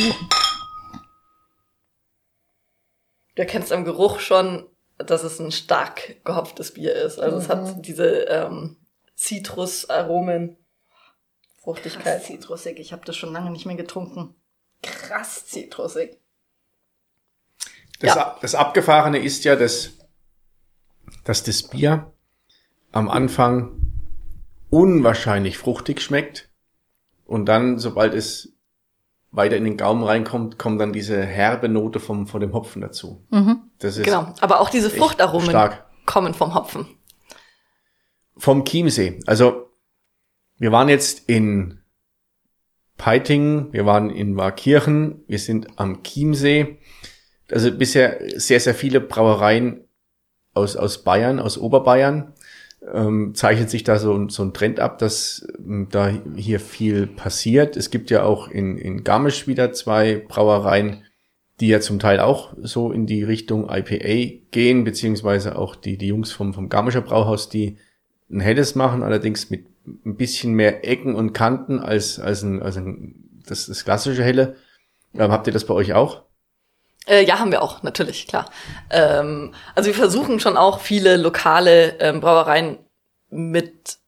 [3.36, 4.68] Du erkennst am Geruch schon,
[4.98, 7.20] dass es ein stark gehopftes Bier ist.
[7.20, 8.78] Also es hat diese ähm,
[9.18, 10.56] Zitrusaromen,
[11.62, 12.04] Fruchtigkeit.
[12.20, 12.80] Krass zitrusig.
[12.80, 14.36] Ich habe das schon lange nicht mehr getrunken.
[14.84, 16.18] Krass zitrusig.
[18.00, 18.38] Das, Ja.
[18.42, 19.94] das Abgefahrene ist ja, dass,
[21.24, 22.14] dass das Bier
[22.92, 23.82] am Anfang
[24.70, 26.50] unwahrscheinlich fruchtig schmeckt
[27.26, 28.54] und dann, sobald es
[29.32, 33.26] weiter in den Gaumen reinkommt, kommt dann diese herbe Note vom, von dem Hopfen dazu.
[33.80, 34.34] Das ist Genau.
[34.42, 35.86] Aber auch diese Fruchtaromen stark.
[36.06, 36.97] kommen vom Hopfen.
[38.38, 39.20] Vom Chiemsee.
[39.26, 39.68] Also,
[40.58, 41.80] wir waren jetzt in
[42.98, 46.78] Peitingen, wir waren in Warkirchen, wir sind am Chiemsee.
[47.52, 49.86] Also bisher sehr, sehr viele Brauereien
[50.54, 52.34] aus, aus Bayern, aus Oberbayern.
[52.94, 57.76] Ähm, zeichnet sich da so, so ein Trend ab, dass ähm, da hier viel passiert.
[57.78, 61.04] Es gibt ja auch in, in Garmisch wieder zwei Brauereien,
[61.60, 66.08] die ja zum Teil auch so in die Richtung IPA gehen, beziehungsweise auch die, die
[66.08, 67.78] Jungs vom, vom Garmischer Brauhaus, die
[68.30, 72.78] ein helles machen, allerdings mit ein bisschen mehr Ecken und Kanten als, als, ein, als
[72.78, 74.56] ein, das, das klassische helle.
[75.14, 76.24] Ähm, habt ihr das bei euch auch?
[77.08, 78.50] Äh, ja, haben wir auch, natürlich, klar.
[78.90, 82.80] Ähm, also wir versuchen schon auch viele lokale ähm, Brauereien
[83.30, 84.00] mit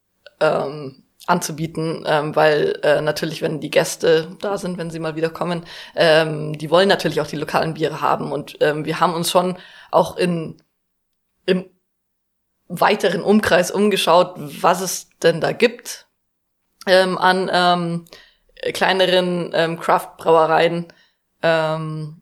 [0.42, 5.30] ähm, anzubieten, ähm, weil äh, natürlich, wenn die Gäste da sind, wenn sie mal wieder
[5.30, 5.64] kommen,
[5.96, 8.32] ähm, die wollen natürlich auch die lokalen Biere haben.
[8.34, 9.58] Und ähm, wir haben uns schon
[9.92, 10.58] auch in
[11.46, 11.66] im
[12.70, 16.08] weiteren Umkreis umgeschaut, was es denn da gibt
[16.88, 18.06] ähm, an ähm,
[18.74, 20.88] kleineren ähm, Craft-Brauereien.
[21.42, 22.22] Ähm,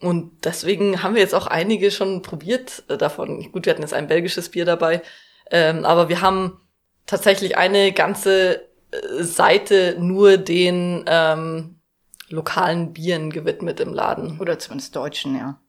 [0.00, 3.50] und deswegen haben wir jetzt auch einige schon probiert äh, davon.
[3.52, 5.02] Gut, wir hatten jetzt ein belgisches Bier dabei,
[5.50, 6.60] ähm, aber wir haben
[7.06, 11.80] tatsächlich eine ganze äh, Seite nur den ähm,
[12.28, 14.40] lokalen Bieren gewidmet im Laden.
[14.40, 15.60] Oder zumindest Deutschen, ja.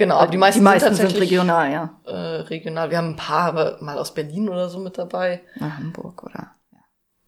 [0.00, 2.00] Genau, aber die meisten, die meisten sind, sind regional, ja.
[2.06, 2.90] Äh, regional.
[2.90, 6.54] Wir haben ein paar aber mal aus Berlin oder so mit dabei Na, Hamburg oder.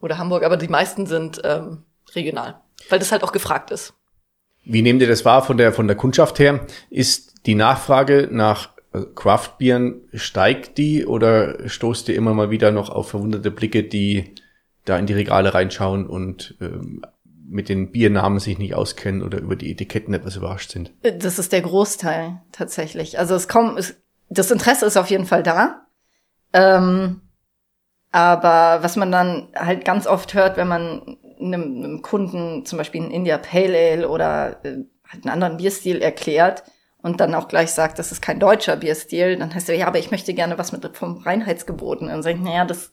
[0.01, 1.83] oder Hamburg, aber die meisten sind ähm,
[2.15, 3.93] regional, weil das halt auch gefragt ist.
[4.65, 6.61] Wie nehmt ihr das wahr von der, von der Kundschaft her?
[6.89, 12.89] Ist die Nachfrage nach äh, Craftbieren, steigt die oder stoßt ihr immer mal wieder noch
[12.89, 14.35] auf verwunderte Blicke, die
[14.87, 17.03] da in die Regale reinschauen und ähm,
[17.53, 20.93] mit den Biernamen sich nicht auskennen oder über die Etiketten etwas überrascht sind?
[21.03, 23.19] Das ist der Großteil tatsächlich.
[23.19, 23.95] Also es kommt, es,
[24.29, 25.87] das Interesse ist auf jeden Fall da.
[26.53, 27.21] Ähm,
[28.11, 33.03] aber was man dann halt ganz oft hört, wenn man einem, einem Kunden zum Beispiel
[33.03, 36.65] ein India Pale Ale oder äh, halt einen anderen Bierstil erklärt
[37.03, 39.99] und dann auch gleich sagt, das ist kein deutscher Bierstil, dann heißt er, ja, aber
[39.99, 42.01] ich möchte gerne was mit vom Reinheitsgebot.
[42.01, 42.93] Und dann sage ich, naja, das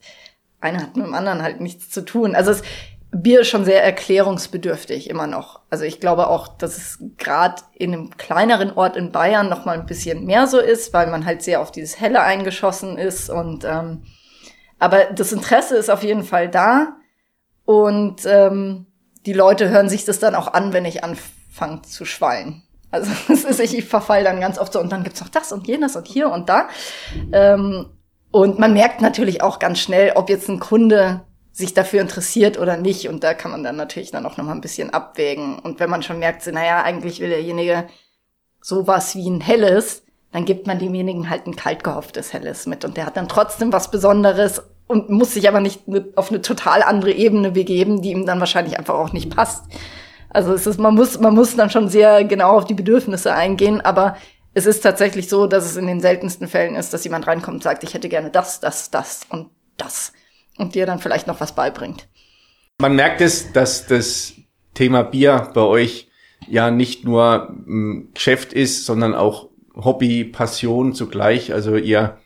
[0.61, 2.35] eine hat mit dem anderen halt nichts zu tun.
[2.35, 2.63] Also es,
[3.11, 5.61] Bier ist schon sehr erklärungsbedürftig immer noch.
[5.69, 9.79] Also ich glaube auch, dass es gerade in einem kleineren Ort in Bayern noch mal
[9.79, 13.65] ein bisschen mehr so ist, weil man halt sehr auf dieses Helle eingeschossen ist und
[13.65, 14.03] ähm,
[14.77, 16.97] aber das Interesse ist auf jeden Fall da
[17.65, 18.85] und ähm,
[19.25, 22.63] die Leute hören sich das dann auch an, wenn ich anfange zu schwallen.
[22.91, 25.51] Also es ist, ich, ich verfall dann ganz oft so und dann gibt's noch das
[25.51, 26.69] und jenes und hier und da.
[27.31, 27.87] Ähm,
[28.31, 31.21] und man merkt natürlich auch ganz schnell, ob jetzt ein Kunde
[31.59, 33.07] sich dafür interessiert oder nicht.
[33.07, 35.59] Und da kann man dann natürlich dann auch noch mal ein bisschen abwägen.
[35.59, 37.85] Und wenn man schon merkt, so, naja, eigentlich will derjenige
[38.61, 42.85] sowas wie ein helles, dann gibt man demjenigen halt ein kalt gehofftes helles mit.
[42.85, 45.81] Und der hat dann trotzdem was Besonderes und muss sich aber nicht
[46.15, 49.65] auf eine total andere Ebene begeben, die ihm dann wahrscheinlich einfach auch nicht passt.
[50.29, 53.81] Also es ist, man muss, man muss dann schon sehr genau auf die Bedürfnisse eingehen,
[53.81, 54.15] aber
[54.53, 57.63] es ist tatsächlich so, dass es in den seltensten Fällen ist, dass jemand reinkommt und
[57.63, 60.13] sagt, ich hätte gerne das, das, das und das.
[60.59, 62.07] Und dir dann vielleicht noch was beibringt.
[62.79, 64.33] Man merkt es, dass das
[64.73, 66.09] Thema Bier bei euch
[66.47, 71.53] ja nicht nur ein Geschäft ist, sondern auch Hobby, Passion zugleich.
[71.53, 72.17] Also ihr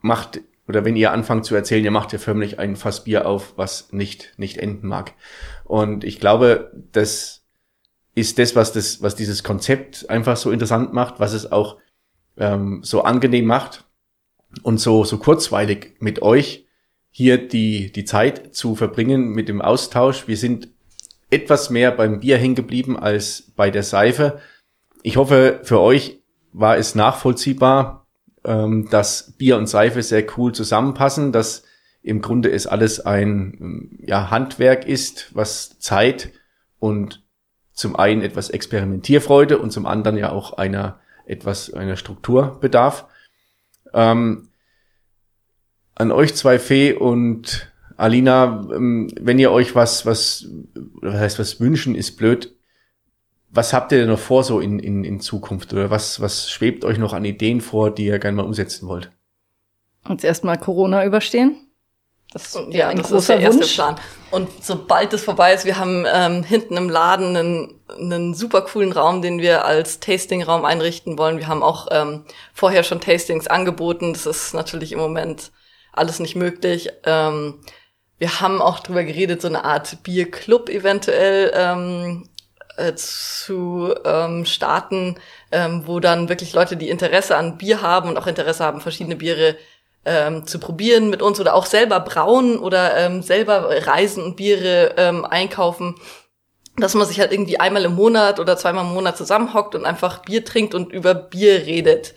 [0.00, 3.54] macht, oder wenn ihr anfangt zu erzählen, ihr macht ja förmlich ein Fass Bier auf,
[3.56, 5.14] was nicht, nicht enden mag.
[5.64, 7.42] Und ich glaube, das
[8.14, 11.78] ist das, was das, was dieses Konzept einfach so interessant macht, was es auch
[12.38, 13.84] ähm, so angenehm macht
[14.62, 16.65] und so, so kurzweilig mit euch
[17.18, 20.28] hier die, die Zeit zu verbringen mit dem Austausch.
[20.28, 20.68] Wir sind
[21.30, 24.38] etwas mehr beim Bier hängen geblieben als bei der Seife.
[25.02, 26.20] Ich hoffe, für euch
[26.52, 28.06] war es nachvollziehbar,
[28.44, 31.62] ähm, dass Bier und Seife sehr cool zusammenpassen, dass
[32.02, 36.32] im Grunde es alles ein ja, Handwerk ist, was Zeit
[36.80, 37.24] und
[37.72, 43.06] zum einen etwas Experimentierfreude und zum anderen ja auch einer etwas einer Struktur bedarf.
[43.94, 44.50] Ähm,
[45.96, 51.58] an euch zwei Fee und Alina, ähm, wenn ihr euch was, was, was heißt was
[51.58, 52.54] wünschen, ist blöd.
[53.50, 56.84] Was habt ihr denn noch vor so in, in, in Zukunft oder was, was schwebt
[56.84, 59.10] euch noch an Ideen vor, die ihr gerne mal umsetzen wollt?
[60.06, 61.56] Uns erstmal Corona überstehen.
[62.32, 63.74] Das ist ja, ein das großer ist der erste Wunsch.
[63.74, 63.96] Plan.
[64.30, 68.92] Und sobald es vorbei ist, wir haben ähm, hinten im Laden einen, einen super coolen
[68.92, 71.38] Raum, den wir als Tastingraum einrichten wollen.
[71.38, 74.12] Wir haben auch ähm, vorher schon Tastings angeboten.
[74.12, 75.50] Das ist natürlich im Moment
[75.96, 76.90] alles nicht möglich.
[77.04, 77.60] Ähm,
[78.18, 82.28] wir haben auch drüber geredet, so eine Art Bierclub eventuell ähm,
[82.76, 85.16] äh, zu ähm, starten,
[85.52, 89.16] ähm, wo dann wirklich Leute, die Interesse an Bier haben und auch Interesse haben, verschiedene
[89.16, 89.56] Biere
[90.04, 94.94] ähm, zu probieren mit uns oder auch selber brauen oder ähm, selber reisen und Biere
[94.96, 95.96] ähm, einkaufen,
[96.76, 100.18] dass man sich halt irgendwie einmal im Monat oder zweimal im Monat zusammenhockt und einfach
[100.18, 102.14] Bier trinkt und über Bier redet.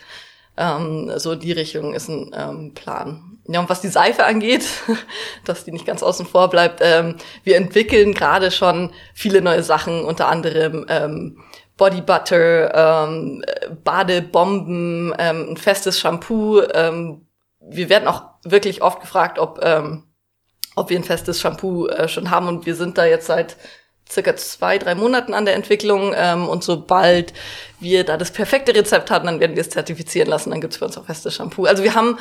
[0.60, 3.40] Ähm, so die Richtung ist ein ähm, Plan.
[3.48, 4.68] Ja, und was die Seife angeht,
[5.46, 10.04] dass die nicht ganz außen vor bleibt, ähm, wir entwickeln gerade schon viele neue Sachen,
[10.04, 11.42] unter anderem ähm,
[11.78, 13.44] Body Butter, ähm,
[13.86, 16.62] Badebomben, ähm, ein festes Shampoo.
[16.74, 17.26] Ähm,
[17.62, 20.04] wir werden auch wirklich oft gefragt, ob, ähm,
[20.76, 23.56] ob wir ein festes Shampoo äh, schon haben und wir sind da jetzt seit
[24.12, 27.34] circa zwei, drei Monaten an der Entwicklung ähm, und sobald
[27.80, 30.86] wir da das perfekte Rezept haben, dann werden wir es zertifizieren lassen, dann gibt's für
[30.86, 31.66] uns auch festes Shampoo.
[31.66, 32.18] Also wir haben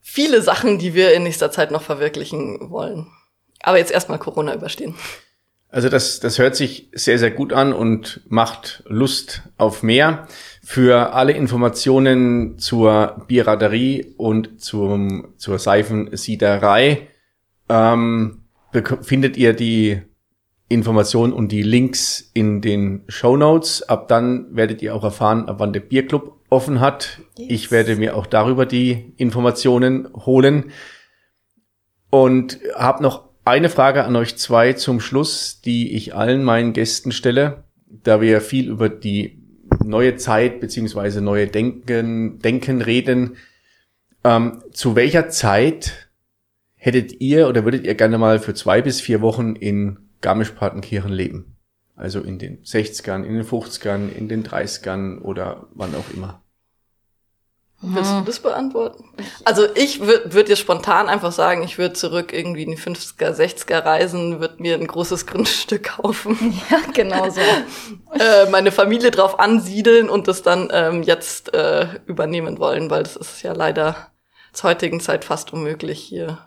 [0.00, 3.06] viele Sachen, die wir in nächster Zeit noch verwirklichen wollen.
[3.62, 4.94] Aber jetzt erstmal Corona überstehen.
[5.68, 10.28] Also das, das hört sich sehr, sehr gut an und macht Lust auf mehr.
[10.62, 17.08] Für alle Informationen zur Bierraderie und zum, zur Seifensiederei
[17.70, 18.42] ähm,
[19.00, 20.02] findet ihr die
[20.72, 23.82] Informationen und die Links in den Show Notes.
[23.88, 27.20] Ab dann werdet ihr auch erfahren, ab wann der Bierclub offen hat.
[27.36, 27.48] Yes.
[27.50, 30.72] Ich werde mir auch darüber die Informationen holen.
[32.10, 37.10] Und habe noch eine Frage an euch zwei zum Schluss, die ich allen meinen Gästen
[37.10, 39.42] stelle, da wir viel über die
[39.82, 43.36] neue Zeit beziehungsweise neue Denken, Denken reden.
[44.24, 46.10] Ähm, zu welcher Zeit
[46.74, 51.56] hättet ihr oder würdet ihr gerne mal für zwei bis vier Wochen in Garmisch-Partenkirchen leben?
[51.94, 56.42] Also in den 60ern, in den 50ern, in den 30ern oder wann auch immer.
[57.84, 59.04] Willst du das beantworten?
[59.44, 63.34] Also ich würde würd dir spontan einfach sagen, ich würde zurück irgendwie in die 50er,
[63.34, 66.54] 60er reisen, würde mir ein großes Grundstück kaufen.
[66.70, 67.40] Ja, genau so.
[67.40, 73.16] äh, meine Familie drauf ansiedeln und das dann ähm, jetzt äh, übernehmen wollen, weil das
[73.16, 74.12] ist ja leider
[74.52, 76.38] zur heutigen Zeit fast unmöglich hier.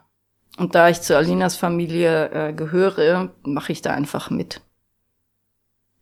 [0.58, 4.62] Und da ich zu Alinas Familie äh, gehöre, mache ich da einfach mit.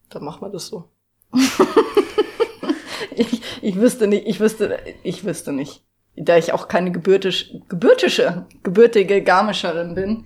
[0.10, 0.90] Dann machen wir das so.
[3.16, 5.84] ich, ich wüsste nicht, ich wüsste, ich wüsste nicht.
[6.16, 10.26] Da ich auch keine gebürtisch, gebürtische, gebürtige Garmischerin bin.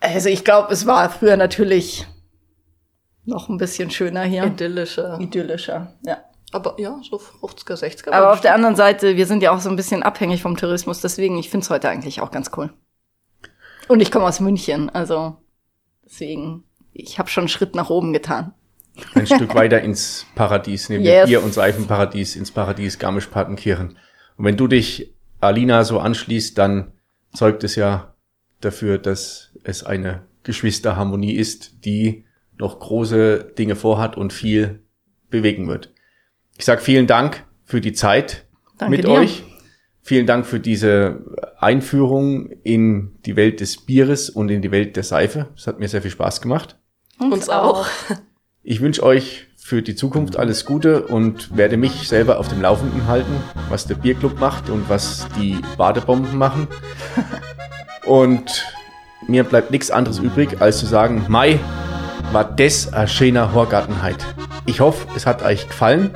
[0.00, 2.06] Also ich glaube, es war früher natürlich
[3.24, 4.44] noch ein bisschen schöner hier.
[4.44, 5.20] Idyllischer.
[5.20, 6.24] Idyllischer, ja.
[6.56, 8.10] Aber ja, so 50er, 60er.
[8.10, 11.00] Aber auf der anderen Seite, wir sind ja auch so ein bisschen abhängig vom Tourismus,
[11.00, 12.72] deswegen, ich finde es heute eigentlich auch ganz cool.
[13.88, 15.36] Und ich komme aus München, also
[16.04, 18.54] deswegen, ich habe schon einen Schritt nach oben getan
[19.14, 21.24] ein Stück weiter ins Paradies, neben yes.
[21.24, 23.96] dem Bier- und Seifenparadies, ins Paradies Garmisch-Partenkirchen.
[24.36, 26.92] Und wenn du dich Alina so anschließt, dann
[27.34, 28.14] zeugt es ja
[28.60, 32.24] dafür, dass es eine Geschwisterharmonie ist, die
[32.58, 34.82] noch große Dinge vorhat und viel
[35.28, 35.92] bewegen wird.
[36.58, 38.46] Ich sag vielen Dank für die Zeit
[38.78, 39.10] Danke mit dir.
[39.10, 39.44] euch.
[40.00, 41.24] Vielen Dank für diese
[41.58, 45.48] Einführung in die Welt des Bieres und in die Welt der Seife.
[45.56, 46.78] Es hat mir sehr viel Spaß gemacht.
[47.18, 47.86] Uns, Uns auch.
[48.62, 53.06] Ich wünsche euch für die Zukunft alles Gute und werde mich selber auf dem Laufenden
[53.06, 53.32] halten,
[53.68, 56.68] was der Bierclub macht und was die Badebomben machen.
[58.06, 58.64] Und
[59.26, 61.58] mir bleibt nichts anderes übrig, als zu sagen, Mai
[62.32, 64.24] war das ein schöner Horgartenheit.
[64.66, 66.12] Ich hoffe, es hat euch gefallen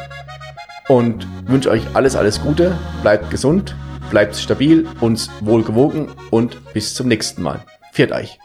[0.91, 2.77] und wünsche euch alles, alles Gute.
[3.03, 3.77] Bleibt gesund,
[4.11, 7.65] bleibt stabil, uns wohlgewogen und bis zum nächsten Mal.
[7.93, 8.41] Viert euch.